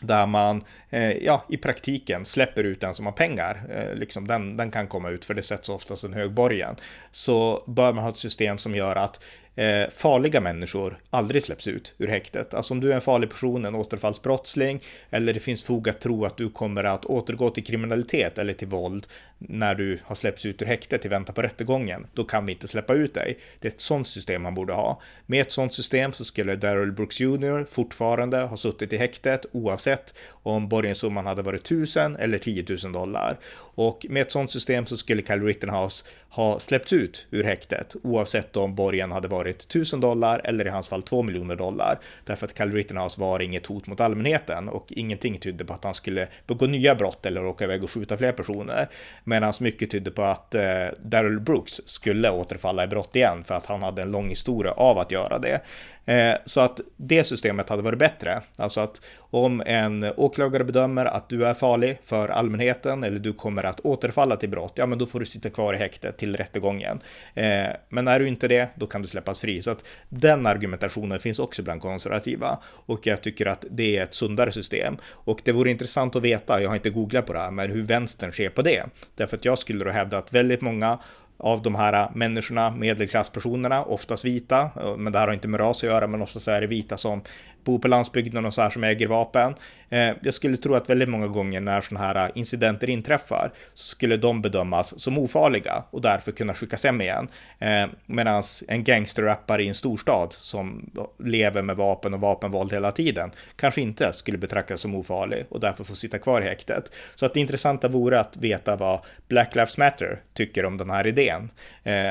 där 0.02 0.26
man 0.26 0.64
eh, 0.90 1.12
ja, 1.12 1.44
i 1.48 1.56
praktiken 1.56 2.24
släpper 2.24 2.64
ut 2.64 2.80
den 2.80 2.94
som 2.94 3.06
har 3.06 3.12
pengar. 3.12 3.62
Eh, 3.70 3.94
liksom 3.94 4.28
den, 4.28 4.56
den 4.56 4.70
kan 4.70 4.86
komma 4.88 5.10
ut 5.10 5.24
för 5.24 5.34
det 5.34 5.42
sätts 5.42 5.68
oftast 5.68 6.04
en 6.04 6.12
hög 6.12 6.32
borgen. 6.32 6.76
Så 7.10 7.64
bör 7.66 7.92
man 7.92 8.04
ha 8.04 8.10
ett 8.10 8.16
system 8.16 8.58
som 8.58 8.74
gör 8.74 8.96
att 8.96 9.24
eh, 9.56 9.90
farliga 9.90 10.40
människor 10.40 10.98
aldrig 11.10 11.42
släpps 11.42 11.68
ut 11.68 11.94
ur 11.98 12.06
häktet. 12.06 12.54
Alltså 12.54 12.74
om 12.74 12.80
du 12.80 12.90
är 12.90 12.94
en 12.94 13.00
farlig 13.00 13.30
person, 13.30 13.64
en 13.64 13.74
återfallsbrottsling 13.74 14.82
eller 15.10 15.32
det 15.32 15.40
finns 15.40 15.64
fog 15.64 15.88
att 15.88 16.00
tro 16.00 16.24
att 16.24 16.36
du 16.36 16.50
kommer 16.50 16.84
att 16.84 17.04
återgå 17.04 17.50
till 17.50 17.64
kriminalitet 17.64 18.38
eller 18.38 18.52
till 18.52 18.68
våld 18.68 19.06
när 19.48 19.74
du 19.74 19.98
har 20.04 20.14
släppts 20.14 20.46
ut 20.46 20.62
ur 20.62 20.66
häktet 20.66 21.06
i 21.06 21.08
väntan 21.08 21.34
på 21.34 21.42
rättegången, 21.42 22.06
då 22.14 22.24
kan 22.24 22.46
vi 22.46 22.52
inte 22.52 22.68
släppa 22.68 22.94
ut 22.94 23.14
dig. 23.14 23.38
Det 23.60 23.68
är 23.68 23.72
ett 23.72 23.80
sånt 23.80 24.08
system 24.08 24.42
man 24.42 24.54
borde 24.54 24.72
ha. 24.72 25.00
Med 25.26 25.40
ett 25.40 25.52
sånt 25.52 25.74
system 25.74 26.12
så 26.12 26.24
skulle 26.24 26.56
Daryl 26.56 26.92
Brooks 26.92 27.20
Jr 27.20 27.64
fortfarande 27.64 28.36
ha 28.36 28.56
suttit 28.56 28.92
i 28.92 28.96
häktet 28.96 29.46
oavsett 29.52 30.14
om 30.30 30.68
borgensumman 30.68 31.26
hade 31.26 31.42
varit 31.42 31.60
1000 31.60 32.16
eller 32.16 32.38
10 32.38 32.64
000 32.84 32.92
dollar. 32.92 33.38
Och 33.74 34.06
med 34.08 34.22
ett 34.22 34.30
sånt 34.30 34.50
system 34.50 34.86
så 34.86 34.96
skulle 34.96 35.22
Kyle 35.22 35.42
Rittenhouse 35.42 36.04
ha 36.28 36.58
släppts 36.58 36.92
ut 36.92 37.26
ur 37.30 37.44
häktet 37.44 37.96
oavsett 38.02 38.56
om 38.56 38.74
borgen 38.74 39.12
hade 39.12 39.28
varit 39.28 39.62
1000 39.62 40.00
dollar 40.00 40.40
eller 40.44 40.66
i 40.66 40.70
hans 40.70 40.88
fall 40.88 41.02
2 41.02 41.22
miljoner 41.22 41.56
dollar. 41.56 41.98
Därför 42.24 42.46
att 42.46 42.58
Kyle 42.58 42.72
Rittenhouse 42.72 43.20
var 43.20 43.42
inget 43.42 43.66
hot 43.66 43.86
mot 43.86 44.00
allmänheten 44.00 44.68
och 44.68 44.86
ingenting 44.88 45.38
tydde 45.38 45.64
på 45.64 45.72
att 45.72 45.84
han 45.84 45.94
skulle 45.94 46.28
begå 46.46 46.66
nya 46.66 46.94
brott 46.94 47.26
eller 47.26 47.46
åka 47.46 47.64
iväg 47.64 47.84
och 47.84 47.90
skjuta 47.90 48.16
fler 48.16 48.32
personer. 48.32 48.88
Medan 49.24 49.52
mycket 49.60 49.90
tydde 49.90 50.10
på 50.10 50.22
att 50.22 50.54
eh, 50.54 50.62
Daryl 51.02 51.40
Brooks 51.40 51.80
skulle 51.84 52.30
återfalla 52.30 52.84
i 52.84 52.86
brott 52.86 53.16
igen 53.16 53.44
för 53.44 53.54
att 53.54 53.66
han 53.66 53.82
hade 53.82 54.02
en 54.02 54.10
lång 54.10 54.28
historia 54.28 54.72
av 54.72 54.98
att 54.98 55.10
göra 55.10 55.38
det. 55.38 55.60
Eh, 56.04 56.34
så 56.44 56.60
att 56.60 56.80
det 56.96 57.24
systemet 57.24 57.68
hade 57.68 57.82
varit 57.82 57.98
bättre. 57.98 58.40
Alltså 58.56 58.80
att 58.80 59.00
om 59.18 59.62
en 59.66 60.04
åklagare 60.16 60.64
bedömer 60.64 61.06
att 61.06 61.28
du 61.28 61.46
är 61.46 61.54
farlig 61.54 61.98
för 62.04 62.28
allmänheten 62.28 63.04
eller 63.04 63.18
du 63.18 63.32
kommer 63.32 63.61
att 63.64 63.80
återfalla 63.80 64.36
till 64.36 64.48
brott, 64.48 64.72
ja 64.74 64.86
men 64.86 64.98
då 64.98 65.06
får 65.06 65.20
du 65.20 65.26
sitta 65.26 65.50
kvar 65.50 65.74
i 65.74 65.76
häktet 65.76 66.18
till 66.18 66.36
rättegången. 66.36 67.00
Eh, 67.34 67.66
men 67.88 68.08
är 68.08 68.20
du 68.20 68.28
inte 68.28 68.48
det, 68.48 68.68
då 68.74 68.86
kan 68.86 69.02
du 69.02 69.08
släppas 69.08 69.40
fri. 69.40 69.62
Så 69.62 69.70
att 69.70 69.84
den 70.08 70.46
argumentationen 70.46 71.18
finns 71.18 71.38
också 71.38 71.62
bland 71.62 71.80
konservativa 71.80 72.58
och 72.64 73.06
jag 73.06 73.20
tycker 73.20 73.46
att 73.46 73.64
det 73.70 73.96
är 73.96 74.02
ett 74.02 74.14
sundare 74.14 74.52
system. 74.52 74.96
Och 75.04 75.40
det 75.44 75.52
vore 75.52 75.70
intressant 75.70 76.16
att 76.16 76.22
veta, 76.22 76.62
jag 76.62 76.68
har 76.68 76.76
inte 76.76 76.90
googlat 76.90 77.26
på 77.26 77.32
det 77.32 77.38
här, 77.38 77.50
men 77.50 77.70
hur 77.70 77.82
vänstern 77.82 78.32
ser 78.32 78.48
på 78.48 78.62
det. 78.62 78.84
Därför 79.14 79.36
att 79.36 79.44
jag 79.44 79.58
skulle 79.58 79.84
då 79.84 79.90
hävda 79.90 80.18
att 80.18 80.32
väldigt 80.32 80.60
många 80.60 80.98
av 81.42 81.62
de 81.62 81.74
här 81.74 82.10
människorna, 82.14 82.70
medelklasspersonerna, 82.70 83.84
oftast 83.84 84.24
vita, 84.24 84.60
eh, 84.60 84.96
men 84.96 85.12
det 85.12 85.18
här 85.18 85.26
har 85.26 85.34
inte 85.34 85.48
med 85.48 85.60
ras 85.60 85.76
att 85.78 85.90
göra, 85.90 86.06
men 86.06 86.22
oftast 86.22 86.48
är 86.48 86.60
det 86.60 86.66
vita 86.66 86.96
som 86.96 87.22
bor 87.64 87.78
på 87.78 87.88
landsbygden 87.88 88.44
och 88.44 88.54
så 88.54 88.62
här 88.62 88.70
som 88.70 88.84
äger 88.84 89.06
vapen. 89.06 89.54
Eh, 89.92 90.16
jag 90.22 90.34
skulle 90.34 90.56
tro 90.56 90.74
att 90.74 90.90
väldigt 90.90 91.08
många 91.08 91.26
gånger 91.26 91.60
när 91.60 91.80
sådana 91.80 92.06
här 92.06 92.26
eh, 92.26 92.30
incidenter 92.34 92.90
inträffar 92.90 93.52
så 93.74 93.88
skulle 93.88 94.16
de 94.16 94.42
bedömas 94.42 95.00
som 95.00 95.18
ofarliga 95.18 95.84
och 95.90 96.00
därför 96.00 96.32
kunna 96.32 96.54
skickas 96.54 96.84
hem 96.84 97.00
igen. 97.00 97.28
Eh, 97.58 97.86
Medan 98.06 98.42
en 98.68 98.84
gangsterrappare 98.84 99.64
i 99.64 99.68
en 99.68 99.74
storstad 99.74 100.32
som 100.32 100.90
lever 101.24 101.62
med 101.62 101.76
vapen 101.76 102.14
och 102.14 102.20
vapenvåld 102.20 102.72
hela 102.72 102.92
tiden 102.92 103.30
kanske 103.56 103.80
inte 103.80 104.12
skulle 104.12 104.38
betraktas 104.38 104.80
som 104.80 104.94
ofarlig 104.94 105.46
och 105.48 105.60
därför 105.60 105.84
får 105.84 105.94
sitta 105.94 106.18
kvar 106.18 106.42
i 106.42 106.44
häktet. 106.44 106.92
Så 107.14 107.26
att 107.26 107.34
det 107.34 107.40
intressanta 107.40 107.88
vore 107.88 108.20
att 108.20 108.36
veta 108.36 108.76
vad 108.76 109.00
Black 109.28 109.54
Lives 109.54 109.78
Matter 109.78 110.20
tycker 110.34 110.64
om 110.64 110.76
den 110.76 110.90
här 110.90 111.06
idén. 111.06 111.50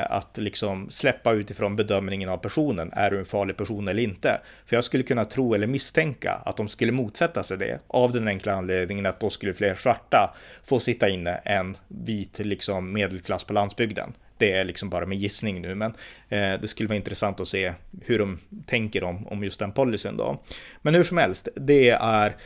Att 0.06 0.38
liksom 0.38 0.90
släppa 0.90 1.32
utifrån 1.32 1.76
bedömningen 1.76 2.28
av 2.28 2.36
personen. 2.36 2.92
Är 2.92 3.10
du 3.10 3.18
en 3.18 3.24
farlig 3.24 3.56
person 3.56 3.88
eller 3.88 4.02
inte? 4.02 4.40
För 4.66 4.76
jag 4.76 4.84
skulle 4.84 5.02
kunna 5.02 5.24
tro 5.24 5.41
eller 5.54 5.66
misstänka 5.66 6.32
att 6.32 6.56
de 6.56 6.68
skulle 6.68 6.92
motsätta 6.92 7.42
sig 7.42 7.58
det 7.58 7.80
av 7.86 8.12
den 8.12 8.28
enkla 8.28 8.52
anledningen 8.52 9.06
att 9.06 9.20
då 9.20 9.30
skulle 9.30 9.52
fler 9.54 9.74
svarta 9.74 10.34
få 10.64 10.80
sitta 10.80 11.08
inne 11.08 11.34
än 11.34 11.76
vit 11.88 12.38
liksom 12.38 12.92
medelklass 12.92 13.44
på 13.44 13.52
landsbygden. 13.52 14.12
Det 14.38 14.52
är 14.52 14.64
liksom 14.64 14.90
bara 14.90 15.06
med 15.06 15.18
gissning 15.18 15.60
nu, 15.62 15.74
men 15.74 15.92
eh, 16.28 16.60
det 16.60 16.68
skulle 16.68 16.88
vara 16.88 16.96
intressant 16.96 17.40
att 17.40 17.48
se 17.48 17.72
hur 18.04 18.18
de 18.18 18.38
tänker 18.66 19.04
om, 19.04 19.26
om 19.26 19.44
just 19.44 19.58
den 19.58 19.72
policyn 19.72 20.16
då. 20.16 20.42
Men 20.82 20.94
hur 20.94 21.04
som 21.04 21.18
helst, 21.18 21.48
det 21.56 21.90
är 21.90 22.36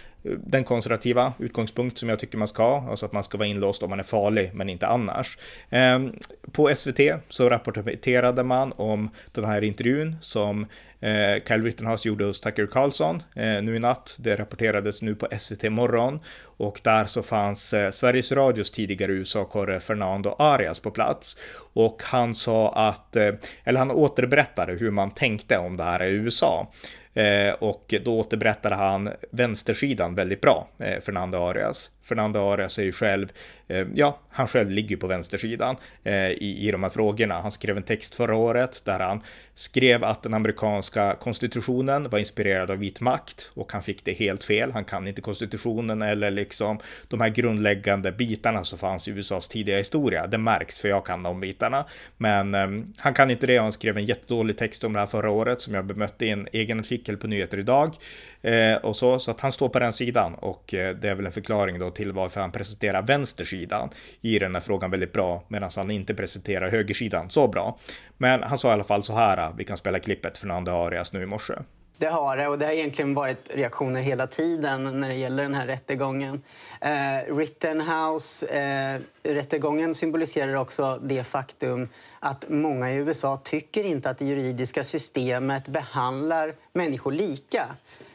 den 0.46 0.64
konservativa 0.64 1.32
utgångspunkt 1.38 1.98
som 1.98 2.08
jag 2.08 2.18
tycker 2.18 2.38
man 2.38 2.48
ska 2.48 2.62
ha, 2.62 2.90
alltså 2.90 3.06
att 3.06 3.12
man 3.12 3.24
ska 3.24 3.38
vara 3.38 3.48
inlåst 3.48 3.82
om 3.82 3.90
man 3.90 4.00
är 4.00 4.04
farlig, 4.04 4.50
men 4.54 4.68
inte 4.68 4.86
annars. 4.86 5.38
Ehm, 5.70 6.12
på 6.52 6.74
SVT 6.76 7.00
så 7.28 7.48
rapporterade 7.48 8.42
man 8.42 8.72
om 8.72 9.10
den 9.32 9.44
här 9.44 9.64
intervjun 9.64 10.16
som 10.20 10.66
eh, 11.00 11.42
Kyle 11.48 11.62
Rittenhouse 11.62 12.08
gjorde 12.08 12.24
hos 12.24 12.40
Tucker 12.40 12.66
Carlson 12.66 13.22
eh, 13.34 13.62
nu 13.62 13.76
i 13.76 13.78
natt. 13.78 14.16
Det 14.18 14.36
rapporterades 14.36 15.02
nu 15.02 15.14
på 15.14 15.28
SVT 15.38 15.72
morgon 15.72 16.20
och 16.42 16.80
där 16.84 17.04
så 17.04 17.22
fanns 17.22 17.74
eh, 17.74 17.90
Sveriges 17.90 18.32
Radios 18.32 18.70
tidigare 18.70 19.12
USA-korre 19.12 19.80
Fernando 19.80 20.36
Arias 20.38 20.80
på 20.80 20.90
plats 20.90 21.36
och 21.72 22.02
han 22.04 22.34
sa 22.34 22.72
att, 22.72 23.16
eller 23.64 23.78
han 23.78 23.90
återberättade 23.90 24.72
hur 24.72 24.90
man 24.90 25.10
tänkte 25.10 25.58
om 25.58 25.76
det 25.76 25.84
här 25.84 26.02
i 26.02 26.12
USA. 26.12 26.72
Eh, 27.16 27.54
och 27.54 27.94
då 28.04 28.20
återberättade 28.20 28.74
han 28.74 29.10
vänstersidan 29.30 30.14
väldigt 30.14 30.40
bra, 30.40 30.68
eh, 30.78 31.00
Fernando 31.00 31.38
Arias. 31.38 31.90
Fernando 32.02 32.40
Arias 32.40 32.78
är 32.78 32.82
ju 32.82 32.92
själv, 32.92 33.32
eh, 33.68 33.86
ja, 33.94 34.20
han 34.30 34.46
själv 34.46 34.70
ligger 34.70 34.96
på 34.96 35.06
vänstersidan 35.06 35.76
eh, 36.04 36.30
i, 36.30 36.68
i 36.68 36.70
de 36.70 36.82
här 36.82 36.90
frågorna. 36.90 37.34
Han 37.34 37.50
skrev 37.50 37.76
en 37.76 37.82
text 37.82 38.14
förra 38.14 38.36
året 38.36 38.82
där 38.84 39.00
han 39.00 39.22
skrev 39.54 40.04
att 40.04 40.22
den 40.22 40.34
amerikanska 40.34 41.14
konstitutionen 41.20 42.08
var 42.10 42.18
inspirerad 42.18 42.70
av 42.70 42.78
vit 42.78 43.00
makt 43.00 43.50
och 43.54 43.72
han 43.72 43.82
fick 43.82 44.04
det 44.04 44.12
helt 44.12 44.44
fel. 44.44 44.72
Han 44.72 44.84
kan 44.84 45.08
inte 45.08 45.20
konstitutionen 45.20 46.02
eller 46.02 46.30
liksom 46.30 46.78
de 47.08 47.20
här 47.20 47.28
grundläggande 47.28 48.12
bitarna 48.12 48.64
som 48.64 48.78
fanns 48.78 49.08
i 49.08 49.10
USAs 49.10 49.48
tidiga 49.48 49.78
historia. 49.78 50.26
Det 50.26 50.38
märks 50.38 50.80
för 50.80 50.88
jag 50.88 51.06
kan 51.06 51.22
de 51.22 51.40
bitarna. 51.40 51.84
Men 52.16 52.54
eh, 52.54 52.68
han 52.98 53.14
kan 53.14 53.30
inte 53.30 53.46
det 53.46 53.56
han 53.56 53.72
skrev 53.72 53.96
en 53.96 54.04
jättedålig 54.04 54.58
text 54.58 54.84
om 54.84 54.92
det 54.92 54.98
här 54.98 55.06
förra 55.06 55.30
året 55.30 55.60
som 55.60 55.74
jag 55.74 55.86
bemötte 55.86 56.26
i 56.26 56.30
en 56.30 56.48
egen 56.52 56.80
artikel 56.80 57.05
på 57.14 57.26
Nyheter 57.26 57.58
idag. 57.58 57.94
Eh, 58.42 58.76
och 58.76 58.96
så, 58.96 59.18
så 59.18 59.30
att 59.30 59.40
han 59.40 59.52
står 59.52 59.68
på 59.68 59.78
den 59.78 59.92
sidan 59.92 60.34
och 60.34 60.74
eh, 60.74 60.96
det 60.96 61.08
är 61.08 61.14
väl 61.14 61.26
en 61.26 61.32
förklaring 61.32 61.78
då 61.78 61.90
till 61.90 62.12
varför 62.12 62.40
han 62.40 62.52
presenterar 62.52 63.02
vänstersidan 63.02 63.90
i 64.20 64.38
den 64.38 64.54
här 64.54 64.62
frågan 64.62 64.90
väldigt 64.90 65.12
bra 65.12 65.44
medan 65.48 65.70
han 65.76 65.90
inte 65.90 66.14
presenterar 66.14 66.70
högersidan 66.70 67.30
så 67.30 67.48
bra. 67.48 67.78
Men 68.16 68.42
han 68.42 68.58
sa 68.58 68.68
i 68.68 68.72
alla 68.72 68.84
fall 68.84 69.02
så 69.02 69.12
här, 69.12 69.52
vi 69.58 69.64
kan 69.64 69.76
spela 69.76 69.98
klippet 69.98 70.38
från 70.38 70.68
Arias 70.68 71.12
nu 71.12 71.22
i 71.22 71.26
morse. 71.26 71.54
Det 71.98 72.06
har 72.06 72.36
det 72.36 72.48
och 72.48 72.58
det 72.58 72.64
har 72.64 72.72
egentligen 72.72 73.14
varit 73.14 73.54
reaktioner 73.54 74.00
hela 74.00 74.26
tiden 74.26 75.00
när 75.00 75.08
det 75.08 75.14
gäller 75.14 75.42
den 75.42 75.54
här 75.54 75.66
rättegången. 75.66 76.42
Eh, 76.80 77.34
Rittenhouse-rättegången 77.34 79.90
eh, 79.90 79.94
symboliserar 79.94 80.54
också 80.54 81.00
det 81.02 81.24
faktum 81.24 81.88
att 82.20 82.44
många 82.48 82.92
i 82.92 82.96
USA 82.96 83.36
tycker 83.36 83.84
inte 83.84 84.10
att 84.10 84.18
det 84.18 84.24
juridiska 84.24 84.84
systemet 84.84 85.68
behandlar 85.68 86.54
människor 86.72 87.12
lika. 87.12 87.66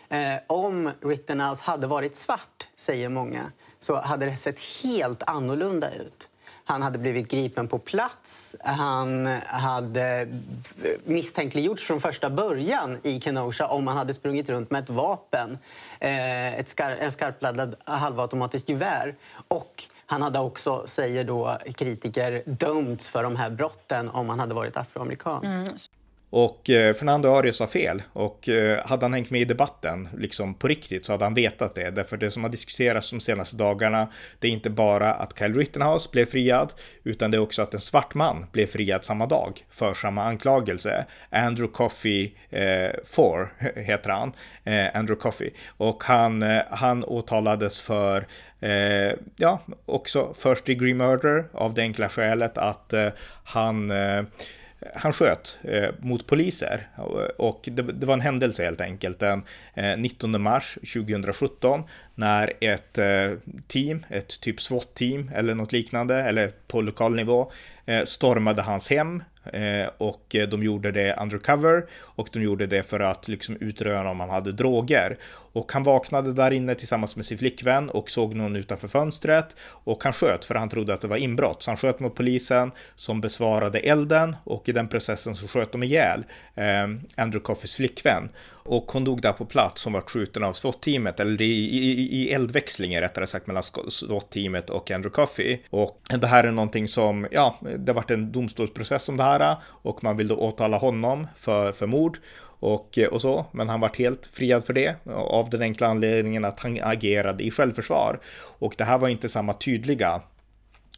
Eh, 0.10 0.36
om 0.48 0.91
Rittenhouse 1.02 1.63
hade 1.63 1.88
varit 1.88 2.15
svart, 2.15 2.67
säger 2.76 3.10
många, 3.10 3.52
så 3.80 3.96
hade 3.96 4.26
det 4.26 4.36
sett 4.36 4.60
helt 4.84 5.24
annorlunda 5.24 5.94
ut. 5.94 6.30
Han 6.71 6.81
hade 6.81 6.99
blivit 6.99 7.27
gripen 7.27 7.67
på 7.67 7.79
plats. 7.79 8.55
Han 8.60 9.25
hade 9.45 10.27
misstänkliggjorts 11.03 11.84
från 11.84 12.01
första 12.01 12.29
början 12.29 12.97
i 13.03 13.19
Kenosha 13.21 13.67
om 13.67 13.88
han 13.88 13.97
hade 13.97 14.13
sprungit 14.13 14.49
runt 14.49 14.71
med 14.71 14.84
ett 14.84 14.89
vapen, 14.89 15.57
eh, 15.99 16.60
ett 16.60 16.69
skar 16.69 16.91
en 16.91 17.12
skarpladdad 17.12 17.75
halvautomatiskt 17.84 18.69
gevär. 18.69 19.15
Och 19.47 19.84
han 20.05 20.21
hade 20.21 20.39
också, 20.39 20.84
säger 20.86 21.23
då 21.23 21.57
kritiker, 21.75 22.43
dömts 22.45 23.10
för 23.10 23.23
de 23.23 23.36
här 23.36 23.49
brotten 23.49 24.10
om 24.10 24.29
han 24.29 24.39
hade 24.39 24.53
varit 24.53 24.77
afroamerikan. 24.77 25.45
Mm. 25.45 25.67
Och 26.32 26.70
eh, 26.70 26.94
Fernando 26.94 27.30
Arias 27.30 27.60
har 27.60 27.67
fel 27.67 28.02
och 28.13 28.50
eh, 28.50 28.86
hade 28.86 29.06
han 29.06 29.13
hängt 29.13 29.30
med 29.30 29.41
i 29.41 29.46
debatten 29.46 30.10
liksom 30.17 30.54
på 30.54 30.67
riktigt 30.67 31.06
så 31.06 31.12
hade 31.12 31.26
han 31.26 31.34
vetat 31.34 31.76
det. 31.76 31.91
Därför 31.91 32.17
det 32.17 32.32
som 32.32 32.44
har 32.44 32.50
diskuterats 32.50 33.12
de 33.12 33.20
senaste 33.20 33.56
dagarna, 33.56 34.08
det 34.39 34.48
är 34.48 34.52
inte 34.52 34.70
bara 34.70 35.13
att 35.13 35.39
Kyle 35.39 35.54
Rittenhouse 35.54 36.10
blev 36.12 36.26
friad, 36.26 36.74
utan 37.04 37.32
det 37.32 37.38
är 37.38 37.39
också 37.39 37.62
att 37.62 37.74
en 37.74 37.80
svart 37.80 38.13
man 38.13 38.46
blev 38.52 38.65
friad 38.65 39.06
samma 39.06 39.26
dag 39.26 39.65
för 39.70 39.94
samma 39.94 40.24
anklagelse. 40.24 41.06
Andrew 41.30 41.74
Coffey 41.74 42.32
eh, 42.50 42.89
Four 43.06 43.54
heter 43.80 44.10
han, 44.10 44.34
eh, 44.63 44.96
Andrew 44.98 45.22
Coffey. 45.22 45.50
Och 45.78 46.04
han, 46.04 46.41
eh, 46.41 46.62
han 46.70 47.04
åtalades 47.04 47.82
för 47.82 48.28
Eh, 48.63 49.13
ja, 49.36 49.60
också 49.86 50.34
first 50.34 50.65
degree 50.65 50.94
murder 50.94 51.46
av 51.54 51.74
det 51.74 51.82
enkla 51.82 52.10
skälet 52.10 52.58
att 52.58 52.94
eh, 52.94 53.08
han 53.44 53.91
eh, 53.91 54.24
han 54.96 55.13
sköt 55.13 55.60
eh, 55.63 55.89
mot 56.00 56.28
poliser. 56.28 56.88
Och 57.38 57.70
det, 57.72 57.82
det, 57.82 58.06
var 58.06 58.13
en 58.13 58.22
händelse 58.22 58.63
helt 58.63 58.82
enkelt. 58.82 59.20
Den 59.20 59.44
eh, 59.74 59.98
19 59.98 60.41
mars 60.41 60.78
2017 60.94 61.84
när 62.15 62.54
ett 62.62 62.98
eh, 62.98 63.32
team, 63.67 64.06
ett 64.10 64.41
typ 64.41 64.62
SWAT-team 64.62 65.32
eller 65.36 65.56
något 65.56 65.72
liknande 65.72 66.15
eller 66.15 66.52
på 66.67 66.82
lokal 66.82 67.15
nivå 67.15 67.52
eh, 67.86 68.04
stormade 68.04 68.62
hans 68.62 68.89
hem. 68.89 69.24
Eh, 69.45 69.89
och 69.97 70.36
eh, 70.36 70.49
de 70.49 70.63
gjorde 70.63 70.91
det 70.91 71.15
undercover 71.21 71.86
och 71.93 72.30
de 72.32 72.41
gjorde 72.41 72.67
det 72.67 72.84
för 72.84 72.99
att 72.99 73.27
liksom 73.27 73.58
utröna 73.60 74.10
om 74.10 74.19
han 74.19 74.30
hade 74.30 74.51
droger. 74.51 75.17
Och 75.54 75.71
han 75.71 75.84
vaknade 75.84 76.34
där 76.34 76.51
inne 76.51 76.75
tillsammans 76.75 77.15
med 77.15 77.25
sin 77.25 77.38
flickvän 77.38 77.89
och 77.89 78.10
såg 78.10 78.36
någon 78.36 78.56
utanför 78.56 78.88
fönstret 78.88 79.56
och 79.62 80.04
han 80.04 80.13
sköt 80.13 80.45
för 80.45 80.56
han 80.56 80.69
trodde 80.69 80.93
att 80.93 81.01
det 81.01 81.08
var 81.08 81.17
inbrott. 81.17 81.63
Så 81.63 81.71
han 81.71 81.77
sköt 81.77 81.99
mot 81.99 82.15
polisen 82.15 82.71
som 82.95 83.21
besvarade 83.21 83.80
elden 83.80 84.36
och 84.43 84.69
i 84.69 84.71
den 84.71 84.88
processen 84.88 85.36
så 85.36 85.47
sköt 85.47 85.71
de 85.71 85.84
ihjäl 85.84 86.23
eh, 86.56 86.84
Andrew 87.15 87.39
Coffeys 87.39 87.75
flickvän. 87.75 88.30
Och 88.63 88.91
hon 88.91 89.04
dog 89.04 89.21
där 89.21 89.34
på 89.34 89.45
plats, 89.45 89.84
hon 89.84 89.93
var 89.93 90.02
skjuten 90.02 90.43
av 90.43 90.54
SWAT-teamet, 90.54 91.19
eller 91.19 91.41
i, 91.41 91.45
i, 91.45 92.21
i 92.21 92.34
eldväxlingen 92.34 93.02
rättare 93.02 93.28
sagt 93.28 93.47
mellan 93.47 93.63
SWAT-teamet 93.63 94.69
och 94.69 94.91
Andrew 94.91 95.15
Coffey. 95.15 95.60
Och 95.69 96.02
det 96.10 96.28
här 96.28 96.43
är 96.43 96.52
någonting 96.52 96.88
som, 96.88 97.28
ja, 97.32 97.56
det 97.78 97.91
har 97.91 97.95
varit 97.95 98.12
en 98.12 98.32
domstolsprocess 98.32 99.10
om 99.10 99.17
det 99.17 99.24
här 99.24 99.56
och 99.63 100.04
man 100.04 100.17
vill 100.17 100.28
då 100.28 100.36
åtala 100.36 100.78
honom 100.78 101.28
för, 101.36 101.71
för 101.71 101.88
mord 101.88 102.17
och, 102.62 102.97
eh, 102.97 103.08
och 103.08 103.21
så, 103.21 103.45
men 103.52 103.69
han 103.69 103.80
vart 103.80 103.97
helt 103.97 104.30
friad 104.34 104.65
för 104.65 104.74
det 104.74 104.95
av 105.08 105.50
den 105.50 105.62
enkla 105.62 105.88
anledningen 105.88 106.45
att 106.45 106.60
han 106.60 106.80
agerade 106.84 107.43
i 107.43 107.52
självförsvar. 107.52 108.19
Och 108.60 108.76
det 108.78 108.84
här 108.84 108.97
var 108.97 109.10
inte 109.10 109.30
samma 109.30 109.54
tydliga 109.54 110.21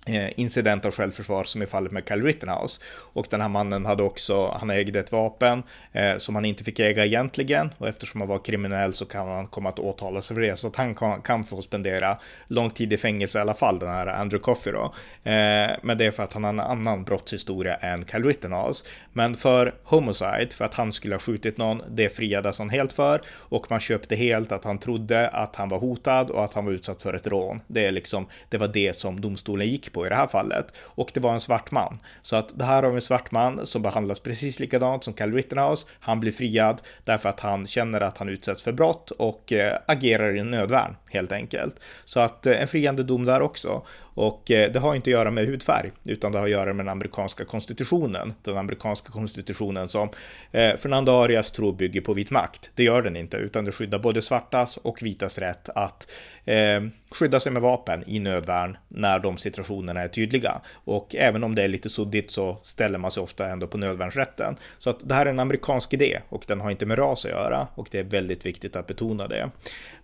Eh, 0.06 0.30
incident 0.40 0.86
av 0.86 0.92
självförsvar 0.92 1.44
som 1.44 1.62
i 1.62 1.66
fallet 1.66 1.92
med 1.92 2.08
Kyle 2.08 2.24
Rittenhouse. 2.24 2.82
Och 3.14 3.28
den 3.30 3.42
här 3.42 3.50
mannen 3.50 3.86
hade 3.86 4.04
också, 4.04 4.58
han 4.60 4.70
ägde 4.70 5.00
ett 5.00 5.12
vapen 5.12 5.64
eh, 5.92 6.18
som 6.18 6.36
han 6.36 6.46
inte 6.46 6.64
fick 6.64 6.80
äga 6.80 7.06
egentligen 7.06 7.74
och 7.78 7.88
eftersom 7.88 8.22
han 8.22 8.28
var 8.28 8.40
kriminell 8.40 8.94
så 8.94 9.06
kan 9.06 9.28
han 9.28 9.48
komma 9.48 9.70
att 9.70 9.80
åtalas 9.80 10.28
för 10.28 10.36
det 10.36 10.60
så 10.60 10.68
att 10.68 10.76
han 10.76 10.96
kan, 10.96 11.22
kan 11.22 11.44
få 11.44 11.62
spendera 11.62 12.18
lång 12.48 12.72
tid 12.72 12.94
i 12.94 12.98
fängelse 12.98 13.38
i 13.38 13.42
alla 13.42 13.54
fall, 13.54 13.80
den 13.80 13.90
här 13.90 14.08
Andrew 14.08 14.44
Coffey 14.44 14.74
då. 14.74 14.84
Eh, 15.32 15.72
men 15.82 15.98
det 15.98 16.06
är 16.06 16.12
för 16.12 16.24
att 16.24 16.34
han 16.34 16.44
har 16.44 16.50
en 16.50 16.60
annan 16.60 17.04
brottshistoria 17.04 17.76
än 17.76 18.06
Kyle 18.06 18.24
Rittenhouse. 18.24 18.86
Men 19.14 19.36
för 19.36 19.76
homicide, 19.84 20.50
för 20.52 20.66
att 20.66 20.74
han 20.74 20.92
skulle 20.94 21.16
ha 21.16 21.20
skjutit 21.20 21.58
någon, 21.58 21.82
det 21.90 22.10
friades 22.10 22.60
han 22.60 22.70
helt 22.70 22.94
för 22.94 23.22
och 23.30 23.72
man 23.72 23.80
köpte 23.80 24.16
helt 24.16 24.52
att 24.52 24.66
han 24.66 24.78
trodde 24.78 25.30
att 25.30 25.56
han 25.56 25.70
var 25.70 25.80
hotad 25.80 26.32
och 26.32 26.44
att 26.44 26.54
han 26.54 26.66
var 26.66 26.72
utsatt 26.72 27.02
för 27.02 27.14
ett 27.14 27.28
rån. 27.28 27.62
Det 27.68 27.86
är 27.86 27.92
liksom, 27.92 28.28
det 28.50 28.58
var 28.58 28.68
det 28.68 28.96
som 28.96 29.22
domstolen 29.22 29.68
gick 29.68 29.93
på 29.94 30.06
i 30.06 30.10
det 30.10 30.16
här 30.16 30.28
fallet. 30.28 30.74
Och 30.82 31.12
det 31.14 31.20
var 31.20 31.34
en 31.34 31.42
svart 31.42 31.72
man. 31.72 32.00
Så 32.22 32.36
att 32.36 32.60
det 32.60 32.66
här 32.66 32.84
har 32.84 32.90
vi 32.90 32.96
en 32.96 33.02
svart 33.02 33.32
man 33.32 33.68
som 33.68 33.82
behandlas 33.82 34.20
precis 34.20 34.60
likadant 34.60 35.04
som 35.04 35.14
Cal 35.14 35.34
Rittenhouse. 35.34 35.88
Han 36.00 36.20
blir 36.20 36.32
friad 36.32 36.82
därför 37.04 37.30
att 37.30 37.40
han 37.40 37.68
känner 37.68 38.02
att 38.02 38.18
han 38.18 38.30
utsätts 38.30 38.64
för 38.64 38.72
brott 38.72 39.12
och 39.12 39.54
eh, 39.54 39.78
agerar 39.86 40.36
i 40.36 40.44
nödvärn 40.44 40.96
helt 41.10 41.32
enkelt. 41.32 41.76
Så 42.06 42.20
att 42.20 42.46
eh, 42.46 42.62
en 42.62 42.68
friande 42.68 43.04
dom 43.04 43.26
där 43.26 43.42
också. 43.42 43.84
Och 44.16 44.52
eh, 44.52 44.72
det 44.72 44.80
har 44.80 44.96
inte 44.96 45.10
att 45.10 45.12
göra 45.12 45.32
med 45.32 45.46
hudfärg, 45.46 45.92
utan 46.04 46.32
det 46.32 46.38
har 46.38 46.46
att 46.46 46.52
göra 46.52 46.74
med 46.74 46.86
den 46.86 46.92
amerikanska 46.92 47.46
konstitutionen. 47.46 48.34
Den 48.44 48.58
amerikanska 48.58 49.12
konstitutionen 49.12 49.90
som 49.90 50.10
eh, 50.52 50.76
Fernando 50.76 51.12
Arias 51.12 51.52
tror 51.52 51.74
bygger 51.74 52.02
på 52.02 52.14
vit 52.14 52.32
makt. 52.32 52.72
Det 52.76 52.84
gör 52.84 53.02
den 53.02 53.16
inte, 53.16 53.38
utan 53.38 53.66
det 53.66 53.72
skyddar 53.72 54.00
både 54.00 54.22
svartas 54.22 54.78
och 54.78 55.04
vitas 55.04 55.40
rätt 55.40 55.70
att 55.70 56.08
eh, 56.46 56.82
skydda 57.12 57.40
sig 57.40 57.52
med 57.52 57.62
vapen 57.62 58.04
i 58.08 58.20
nödvärn 58.20 58.78
när 58.88 59.20
de 59.20 59.38
situationerna 59.38 59.83
är 59.90 60.08
tydliga. 60.08 60.62
Och 60.74 61.16
även 61.16 61.44
om 61.44 61.56
det 61.56 61.64
är 61.64 61.68
lite 61.68 61.90
suddigt 61.90 62.32
så 62.32 62.58
ställer 62.64 63.00
man 63.00 63.12
sig 63.12 63.24
ofta 63.24 63.50
ändå 63.50 63.68
på 63.68 63.78
nödvärnsrätten. 63.78 64.56
Så 64.78 64.90
att 64.90 65.10
det 65.10 65.16
här 65.16 65.26
är 65.26 65.30
en 65.30 65.40
amerikansk 65.40 65.94
idé 65.94 66.20
och 66.30 66.44
den 66.48 66.62
har 66.62 66.72
inte 66.72 66.86
med 66.86 67.00
ras 67.00 67.26
att 67.26 67.32
göra 67.32 67.68
och 67.76 67.88
det 67.92 68.00
är 68.00 68.04
väldigt 68.04 68.46
viktigt 68.46 68.76
att 68.76 68.88
betona 68.88 69.28
det. 69.28 69.50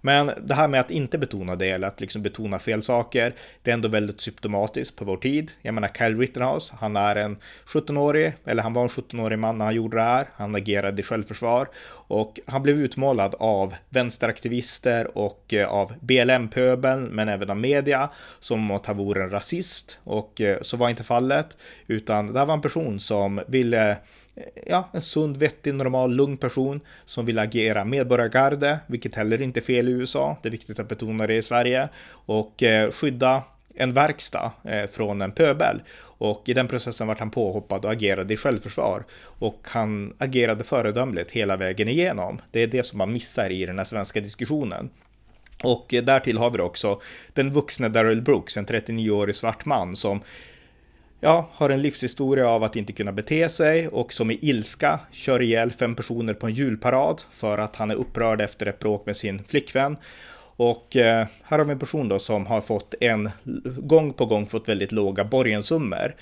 Men 0.01 0.31
det 0.41 0.53
här 0.53 0.67
med 0.67 0.79
att 0.79 0.91
inte 0.91 1.17
betona 1.17 1.55
det 1.55 1.69
eller 1.69 1.87
att 1.87 2.01
liksom 2.01 2.21
betona 2.21 2.59
fel 2.59 2.81
saker, 2.81 3.33
det 3.63 3.71
är 3.71 3.73
ändå 3.73 3.87
väldigt 3.87 4.21
symptomatiskt 4.21 4.95
på 4.95 5.05
vår 5.05 5.17
tid. 5.17 5.51
Jag 5.61 5.73
menar 5.73 5.87
Kyle 5.87 6.19
Rittenhouse, 6.19 6.73
han 6.79 6.95
är 6.95 7.15
en 7.15 7.37
17-årig, 7.65 8.33
eller 8.45 8.63
han 8.63 8.73
var 8.73 8.83
en 8.83 8.89
17-årig 8.89 9.39
man 9.39 9.57
när 9.57 9.65
han 9.65 9.75
gjorde 9.75 9.97
det 9.97 10.03
här. 10.03 10.27
Han 10.35 10.55
agerade 10.55 10.99
i 10.99 11.03
självförsvar 11.03 11.67
och 12.09 12.39
han 12.45 12.63
blev 12.63 12.81
utmålad 12.81 13.35
av 13.39 13.75
vänsteraktivister 13.89 15.17
och 15.17 15.53
eh, 15.53 15.69
av 15.69 15.93
BLM-pöbeln, 15.99 17.03
men 17.03 17.29
även 17.29 17.49
av 17.49 17.57
media, 17.57 18.09
som 18.39 18.71
att 18.71 18.85
han 18.85 18.97
vore 18.97 19.23
en 19.23 19.29
rasist. 19.29 19.99
Och 20.03 20.41
eh, 20.41 20.57
så 20.61 20.77
var 20.77 20.89
inte 20.89 21.03
fallet, 21.03 21.57
utan 21.87 22.33
det 22.33 22.39
här 22.39 22.45
var 22.45 22.53
en 22.53 22.61
person 22.61 22.99
som 22.99 23.41
ville 23.47 23.97
ja, 24.65 24.89
en 24.93 25.01
sund, 25.01 25.37
vettig, 25.37 25.73
normal, 25.73 26.15
lugn 26.15 26.37
person 26.37 26.81
som 27.05 27.25
vill 27.25 27.39
agera 27.39 27.85
medborgargarde, 27.85 28.79
vilket 28.87 29.15
heller 29.15 29.41
inte 29.41 29.59
är 29.59 29.61
fel 29.61 29.89
i 29.89 29.91
USA. 29.91 30.37
Det 30.41 30.49
är 30.49 30.51
viktigt 30.51 30.79
att 30.79 30.87
betona 30.87 31.27
det 31.27 31.35
i 31.35 31.41
Sverige 31.41 31.89
och 32.11 32.63
eh, 32.63 32.91
skydda 32.91 33.43
en 33.75 33.93
verkstad 33.93 34.51
eh, 34.63 34.85
från 34.85 35.21
en 35.21 35.31
pöbel. 35.31 35.81
Och 36.01 36.43
i 36.45 36.53
den 36.53 36.67
processen 36.67 37.07
vart 37.07 37.19
han 37.19 37.31
påhoppad 37.31 37.85
och 37.85 37.91
agerade 37.91 38.33
i 38.33 38.37
självförsvar. 38.37 39.03
Och 39.21 39.59
han 39.63 40.13
agerade 40.17 40.63
föredömligt 40.63 41.31
hela 41.31 41.57
vägen 41.57 41.87
igenom. 41.87 42.41
Det 42.51 42.59
är 42.59 42.67
det 42.67 42.83
som 42.83 42.97
man 42.97 43.13
missar 43.13 43.49
i 43.49 43.65
den 43.65 43.77
här 43.77 43.85
svenska 43.85 44.21
diskussionen. 44.21 44.89
Och 45.63 45.93
eh, 45.93 46.03
därtill 46.03 46.37
har 46.37 46.49
vi 46.49 46.59
också 46.59 47.01
den 47.33 47.51
vuxne 47.51 47.89
Daryl 47.89 48.21
Brooks, 48.21 48.57
en 48.57 48.65
39-årig 48.65 49.35
svart 49.35 49.65
man 49.65 49.95
som 49.95 50.21
ja, 51.19 51.49
har 51.53 51.69
en 51.69 51.81
livshistoria 51.81 52.47
av 52.47 52.63
att 52.63 52.75
inte 52.75 52.93
kunna 52.93 53.11
bete 53.11 53.49
sig 53.49 53.87
och 53.87 54.13
som 54.13 54.31
i 54.31 54.39
ilska 54.41 54.99
kör 55.11 55.41
ihjäl 55.41 55.71
fem 55.71 55.95
personer 55.95 56.33
på 56.33 56.47
en 56.47 56.53
julparad 56.53 57.21
för 57.31 57.57
att 57.57 57.75
han 57.75 57.91
är 57.91 57.95
upprörd 57.95 58.41
efter 58.41 58.65
ett 58.65 58.79
bråk 58.79 59.05
med 59.05 59.17
sin 59.17 59.43
flickvän. 59.43 59.97
Och 60.55 60.95
eh, 60.95 61.27
här 61.43 61.57
har 61.57 61.65
vi 61.65 61.71
en 61.71 61.79
person 61.79 62.09
då 62.09 62.19
som 62.19 62.45
har 62.45 62.61
fått 62.61 62.95
en 62.99 63.29
gång 63.77 64.13
på 64.13 64.25
gång 64.25 64.47
fått 64.47 64.69
väldigt 64.69 64.91
låga 64.91 65.23
borgensummor 65.23 66.15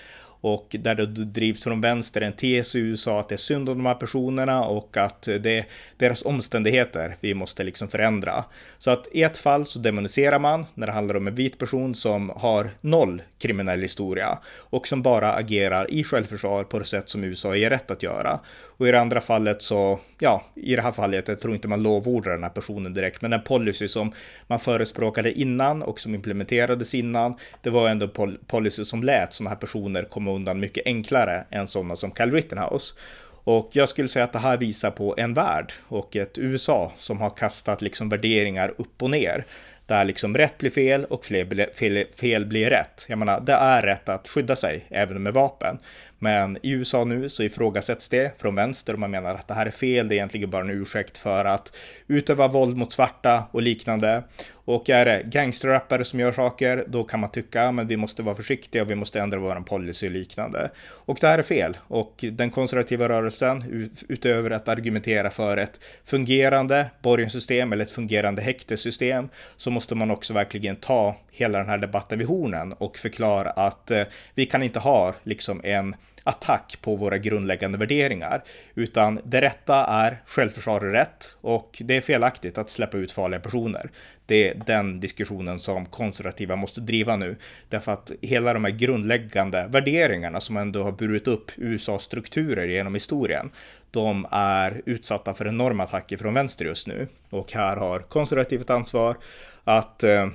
och 0.54 0.76
där 0.80 0.96
det 0.96 1.06
drivs 1.06 1.64
från 1.64 1.82
vänster 1.82 2.22
en 2.22 2.34
tes 2.34 2.76
i 2.76 2.80
USA 2.80 3.20
att 3.20 3.30
det 3.30 3.36
är 3.36 3.38
synd 3.38 3.70
om 3.70 3.78
de 3.78 3.86
här 3.86 3.96
personerna 3.96 4.66
och 4.66 4.98
att 4.98 5.22
det 5.22 5.58
är 5.58 5.66
deras 5.98 6.26
omständigheter 6.26 7.16
vi 7.20 7.34
måste 7.34 7.64
liksom 7.64 7.88
förändra. 7.88 8.46
Så 8.78 8.92
att 8.92 9.08
i 9.12 9.24
ett 9.24 9.38
fall 9.38 9.66
så 9.66 9.80
demoniserar 9.80 10.40
man 10.40 10.66
när 10.74 10.88
det 10.88 10.94
handlar 10.94 11.16
om 11.16 11.28
en 11.28 11.36
vit 11.36 11.58
person 11.58 11.96
som 11.96 12.30
har 12.36 12.72
noll 12.82 13.22
kriminell 13.40 13.82
historia 13.82 14.40
och 14.70 14.88
som 14.88 15.02
bara 15.02 15.34
agerar 15.34 15.92
i 15.92 16.04
självförsvar 16.04 16.64
på 16.64 16.80
det 16.80 16.86
sätt 16.86 17.10
som 17.10 17.24
USA 17.24 17.56
ger 17.56 17.70
rätt 17.70 17.92
att 17.92 18.04
göra. 18.04 18.40
Och 18.78 18.88
i 18.88 18.92
det 18.92 19.02
andra 19.02 19.22
fallet 19.22 19.62
så, 19.62 20.00
ja, 20.20 20.44
i 20.56 20.76
det 20.76 20.82
här 20.82 20.92
fallet, 20.92 21.28
jag 21.28 21.40
tror 21.40 21.56
inte 21.56 21.68
man 21.68 21.84
lovordar 21.84 22.32
den 22.32 22.44
här 22.44 22.50
personen 22.50 22.94
direkt, 22.94 23.22
men 23.22 23.32
den 23.32 23.44
policy 23.44 23.88
som 23.88 24.14
man 24.48 24.60
förespråkade 24.60 25.40
innan 25.40 25.84
och 25.84 26.00
som 26.00 26.16
implementerades 26.16 26.96
innan, 26.96 27.36
det 27.62 27.70
var 27.70 27.90
ändå 27.90 28.10
en 28.18 28.38
policy 28.48 28.86
som 28.86 29.04
lät 29.04 29.34
sådana 29.34 29.50
här 29.50 29.58
personer 29.58 30.04
komma 30.04 30.32
undan 30.38 30.60
mycket 30.60 30.86
enklare 30.86 31.44
än 31.52 31.68
sådana 31.68 31.96
som 31.96 32.12
Cal 32.12 32.32
Rittenhouse. 32.32 32.96
Och 33.44 33.70
jag 33.72 33.90
skulle 33.90 34.08
säga 34.08 34.26
att 34.26 34.34
det 34.34 34.40
här 34.40 34.58
visar 34.58 34.92
på 34.92 35.16
en 35.18 35.34
värld 35.34 35.74
och 35.88 36.16
ett 36.16 36.38
USA 36.38 36.92
som 36.98 37.18
har 37.22 37.30
kastat 37.30 37.82
liksom 37.82 38.10
värderingar 38.10 38.74
upp 38.78 39.04
och 39.04 39.10
ner 39.10 39.46
där 39.86 40.06
liksom 40.06 40.38
rätt 40.38 40.58
blir 40.58 40.70
fel 40.70 41.06
och 41.06 41.26
fel, 41.26 41.66
fel, 41.80 42.06
fel 42.20 42.46
blir 42.46 42.70
rätt. 42.70 43.06
Jag 43.10 43.20
menar, 43.20 43.42
det 43.42 43.54
är 43.54 43.82
rätt 43.82 44.10
att 44.10 44.28
skydda 44.28 44.56
sig 44.56 44.86
även 44.90 45.24
med 45.24 45.34
vapen. 45.34 45.78
Men 46.20 46.58
i 46.64 46.72
USA 46.72 47.04
nu 47.04 47.30
så 47.30 47.44
ifrågasätts 47.44 48.10
det 48.10 48.42
från 48.42 48.56
vänster 48.56 48.94
och 48.94 49.00
man 49.00 49.12
menar 49.12 49.36
att 49.36 49.48
det 49.48 49.54
här 49.54 49.66
är 49.66 49.72
fel. 49.72 50.08
Det 50.08 50.14
är 50.14 50.18
egentligen 50.18 50.50
bara 50.50 50.64
en 50.64 50.70
ursäkt 50.70 51.18
för 51.18 51.46
att 51.46 51.76
utöva 52.08 52.48
våld 52.48 52.78
mot 52.78 52.94
svarta 52.94 53.44
och 53.52 53.62
liknande. 53.62 54.24
Och 54.68 54.90
är 54.90 55.06
det 55.06 55.24
gangsterrappare 55.26 56.04
som 56.04 56.20
gör 56.20 56.32
saker, 56.32 56.86
då 56.88 57.04
kan 57.04 57.20
man 57.20 57.32
tycka 57.32 57.72
men 57.72 57.88
vi 57.88 57.98
måste 57.98 58.24
vara 58.24 58.36
försiktiga 58.36 58.82
och 58.82 58.92
vi 58.92 58.96
måste 58.96 59.20
ändra 59.20 59.40
vår 59.40 59.56
policy 59.56 60.08
och 60.08 60.12
liknande. 60.12 60.72
Och 60.80 61.18
det 61.22 61.28
här 61.28 61.40
är 61.40 61.44
fel. 61.44 61.78
Och 61.88 62.26
den 62.32 62.50
konservativa 62.50 63.10
rörelsen, 63.10 63.90
utöver 64.08 64.52
att 64.52 64.68
argumentera 64.68 65.30
för 65.30 65.58
ett 65.58 65.80
fungerande 66.04 66.86
borgenssystem 67.02 67.74
eller 67.74 67.86
ett 67.86 67.92
fungerande 67.92 68.42
häktessystem, 68.42 69.30
så 69.58 69.72
måste 69.72 69.96
man 69.96 70.12
också 70.12 70.34
verkligen 70.34 70.76
ta 70.76 71.16
hela 71.32 71.58
den 71.58 71.70
här 71.70 71.78
debatten 71.78 72.20
vid 72.20 72.28
hornen 72.28 72.74
och 72.74 72.98
förklara 72.98 73.50
att 73.50 73.92
eh, 73.92 74.04
vi 74.36 74.46
kan 74.46 74.64
inte 74.64 74.80
ha 74.80 75.14
liksom 75.24 75.62
en 75.64 75.96
attack 76.28 76.78
på 76.82 76.96
våra 76.96 77.18
grundläggande 77.18 77.78
värderingar, 77.78 78.44
utan 78.76 79.20
det 79.24 79.42
rätta 79.42 79.86
är 79.86 80.22
självförsvar 80.26 80.82
är 80.82 80.92
rätt 80.92 81.36
och 81.42 81.82
det 81.86 81.98
är 81.98 82.02
felaktigt 82.02 82.58
att 82.58 82.70
släppa 82.70 82.98
ut 82.98 83.12
farliga 83.12 83.40
personer. 83.40 83.90
Det 84.26 84.50
är 84.50 84.62
den 84.66 85.00
diskussionen 85.00 85.60
som 85.60 85.86
konservativa 85.86 86.56
måste 86.56 86.82
driva 86.82 87.16
nu, 87.16 87.36
därför 87.70 87.92
att 87.92 88.12
hela 88.22 88.54
de 88.54 88.64
här 88.64 88.72
grundläggande 88.72 89.68
värderingarna 89.70 90.42
som 90.42 90.58
ändå 90.58 90.84
har 90.84 90.92
burit 90.92 91.28
upp 91.28 91.52
USAs 91.56 92.04
strukturer 92.04 92.68
genom 92.68 92.94
historien, 92.94 93.52
de 93.92 94.28
är 94.32 94.82
utsatta 94.86 95.34
för 95.34 95.48
enorma 95.48 95.84
attacker 95.84 96.18
från 96.18 96.34
vänster 96.34 96.66
just 96.66 96.88
nu. 96.88 97.08
Och 97.30 97.54
här 97.54 97.76
har 97.76 98.00
konservativt 98.00 98.70
ansvar 98.70 99.18
att 99.64 100.04
eh, 100.04 100.28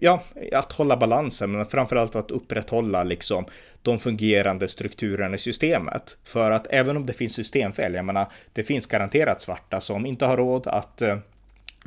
ja, 0.00 0.22
att 0.52 0.72
hålla 0.72 0.96
balansen, 0.96 1.52
men 1.52 1.66
framförallt 1.66 2.16
att 2.16 2.30
upprätthålla 2.30 3.04
liksom 3.04 3.44
de 3.82 3.98
fungerande 3.98 4.68
strukturerna 4.68 5.34
i 5.34 5.38
systemet. 5.38 6.16
För 6.24 6.50
att 6.50 6.66
även 6.70 6.96
om 6.96 7.06
det 7.06 7.12
finns 7.12 7.34
systemfel, 7.34 7.94
jag 7.94 8.04
menar, 8.04 8.26
det 8.52 8.64
finns 8.64 8.86
garanterat 8.86 9.40
svarta 9.40 9.80
som 9.80 10.06
inte 10.06 10.26
har 10.26 10.36
råd 10.36 10.66
att 10.66 11.02
eh, 11.02 11.18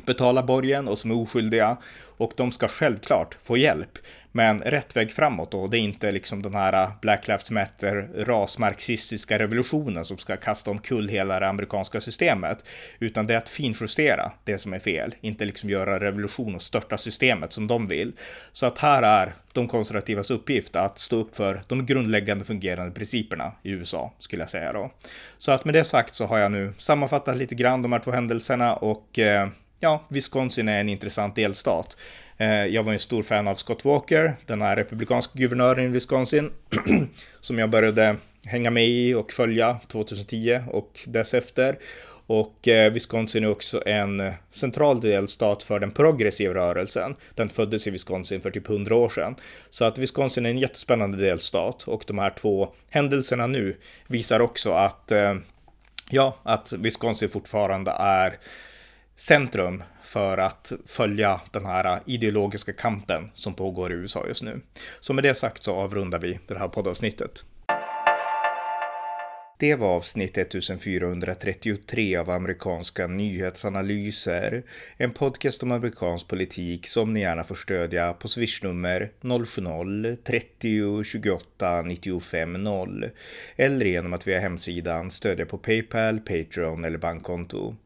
betala 0.06 0.42
borgen 0.42 0.88
och 0.88 0.98
som 0.98 1.10
är 1.10 1.14
oskyldiga 1.14 1.76
och 2.16 2.32
de 2.36 2.52
ska 2.52 2.68
självklart 2.68 3.36
få 3.42 3.56
hjälp. 3.56 3.98
Men 4.34 4.60
rätt 4.60 4.96
väg 4.96 5.12
framåt 5.12 5.50
då, 5.50 5.66
det 5.66 5.78
är 5.78 5.80
inte 5.80 6.12
liksom 6.12 6.42
den 6.42 6.54
här 6.54 6.72
äh, 6.72 6.90
Black 7.00 7.28
Lives 7.28 7.50
Matter 7.50 8.08
rasmarxistiska 8.16 9.38
revolutionen 9.38 10.04
som 10.04 10.18
ska 10.18 10.36
kasta 10.36 10.70
omkull 10.70 11.08
hela 11.08 11.40
det 11.40 11.48
amerikanska 11.48 12.00
systemet, 12.00 12.64
utan 12.98 13.26
det 13.26 13.34
är 13.34 13.38
att 13.38 13.48
finjustera 13.48 14.32
det 14.44 14.58
som 14.58 14.72
är 14.72 14.78
fel, 14.78 15.14
inte 15.20 15.44
liksom 15.44 15.70
göra 15.70 16.00
revolution 16.00 16.54
och 16.54 16.62
störta 16.62 16.96
systemet 16.96 17.52
som 17.52 17.66
de 17.66 17.88
vill. 17.88 18.12
Så 18.52 18.66
att 18.66 18.78
här 18.78 19.02
är 19.02 19.34
de 19.52 19.68
konservativas 19.68 20.30
uppgift 20.30 20.76
att 20.76 20.98
stå 20.98 21.16
upp 21.16 21.36
för 21.36 21.62
de 21.66 21.86
grundläggande 21.86 22.44
fungerande 22.44 22.92
principerna 22.92 23.52
i 23.62 23.70
USA, 23.70 24.12
skulle 24.18 24.42
jag 24.42 24.50
säga 24.50 24.72
då. 24.72 24.92
Så 25.38 25.52
att 25.52 25.64
med 25.64 25.74
det 25.74 25.84
sagt 25.84 26.14
så 26.14 26.26
har 26.26 26.38
jag 26.38 26.52
nu 26.52 26.72
sammanfattat 26.78 27.36
lite 27.36 27.54
grann 27.54 27.82
de 27.82 27.92
här 27.92 28.00
två 28.00 28.10
händelserna 28.10 28.74
och 28.74 29.18
eh, 29.18 29.48
ja, 29.82 30.04
Wisconsin 30.08 30.68
är 30.68 30.80
en 30.80 30.88
intressant 30.88 31.36
delstat. 31.36 31.96
Eh, 32.36 32.66
jag 32.66 32.82
var 32.82 32.92
en 32.92 32.98
stor 32.98 33.22
fan 33.22 33.48
av 33.48 33.54
Scott 33.54 33.84
Walker, 33.84 34.36
den 34.46 34.62
här 34.62 34.76
republikanska 34.76 35.32
guvernören 35.38 35.84
i 35.84 35.88
Wisconsin, 35.88 36.50
som 37.40 37.58
jag 37.58 37.70
började 37.70 38.16
hänga 38.46 38.70
med 38.70 38.88
i 38.88 39.14
och 39.14 39.32
följa 39.32 39.80
2010 39.88 40.60
och 40.70 41.00
dess 41.06 41.34
efter. 41.34 41.78
Och 42.26 42.68
eh, 42.68 42.92
Wisconsin 42.92 43.44
är 43.44 43.50
också 43.50 43.82
en 43.86 44.32
central 44.52 45.00
delstat 45.00 45.62
för 45.62 45.80
den 45.80 45.90
progressiva 45.90 46.54
rörelsen. 46.54 47.16
Den 47.34 47.48
föddes 47.48 47.86
i 47.86 47.90
Wisconsin 47.90 48.40
för 48.40 48.50
typ 48.50 48.68
100 48.68 48.94
år 48.94 49.08
sedan. 49.08 49.34
Så 49.70 49.84
att 49.84 49.98
Wisconsin 49.98 50.46
är 50.46 50.50
en 50.50 50.58
jättespännande 50.58 51.18
delstat 51.18 51.82
och 51.82 52.04
de 52.06 52.18
här 52.18 52.30
två 52.30 52.68
händelserna 52.90 53.46
nu 53.46 53.76
visar 54.06 54.40
också 54.40 54.72
att, 54.72 55.12
eh, 55.12 55.34
ja, 56.10 56.36
att 56.42 56.72
Wisconsin 56.72 57.28
fortfarande 57.28 57.90
är 57.98 58.38
centrum 59.16 59.82
för 60.02 60.38
att 60.38 60.72
följa 60.86 61.40
den 61.50 61.66
här 61.66 62.00
ideologiska 62.06 62.72
kampen 62.72 63.30
som 63.34 63.54
pågår 63.54 63.92
i 63.92 63.94
USA 63.94 64.26
just 64.26 64.42
nu. 64.42 64.60
Så 65.00 65.12
med 65.12 65.24
det 65.24 65.34
sagt 65.34 65.62
så 65.62 65.74
avrundar 65.74 66.18
vi 66.18 66.40
det 66.46 66.58
här 66.58 66.68
poddavsnittet. 66.68 67.44
Det 69.62 69.74
var 69.74 69.88
avsnitt 69.88 70.38
1433 70.38 72.16
av 72.16 72.30
amerikanska 72.30 73.06
nyhetsanalyser. 73.06 74.62
En 74.96 75.10
podcast 75.10 75.62
om 75.62 75.72
amerikansk 75.72 76.28
politik 76.28 76.86
som 76.86 77.12
ni 77.12 77.20
gärna 77.20 77.44
får 77.44 77.54
stödja 77.54 78.12
på 78.12 78.28
swishnummer 78.28 79.10
070-30 79.20 81.04
28 81.04 81.82
95 81.82 82.52
0 82.52 83.10
eller 83.56 83.86
genom 83.86 84.12
att 84.12 84.26
via 84.26 84.40
hemsidan 84.40 85.10
stödja 85.10 85.46
på 85.46 85.58
Paypal, 85.58 86.20
Patreon 86.20 86.84
eller 86.84 86.98
bankkonto. 86.98 87.76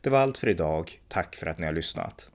Det 0.00 0.10
var 0.10 0.18
allt 0.18 0.38
för 0.38 0.48
idag. 0.48 1.00
Tack 1.08 1.34
för 1.34 1.46
att 1.46 1.58
ni 1.58 1.66
har 1.66 1.72
lyssnat. 1.72 2.30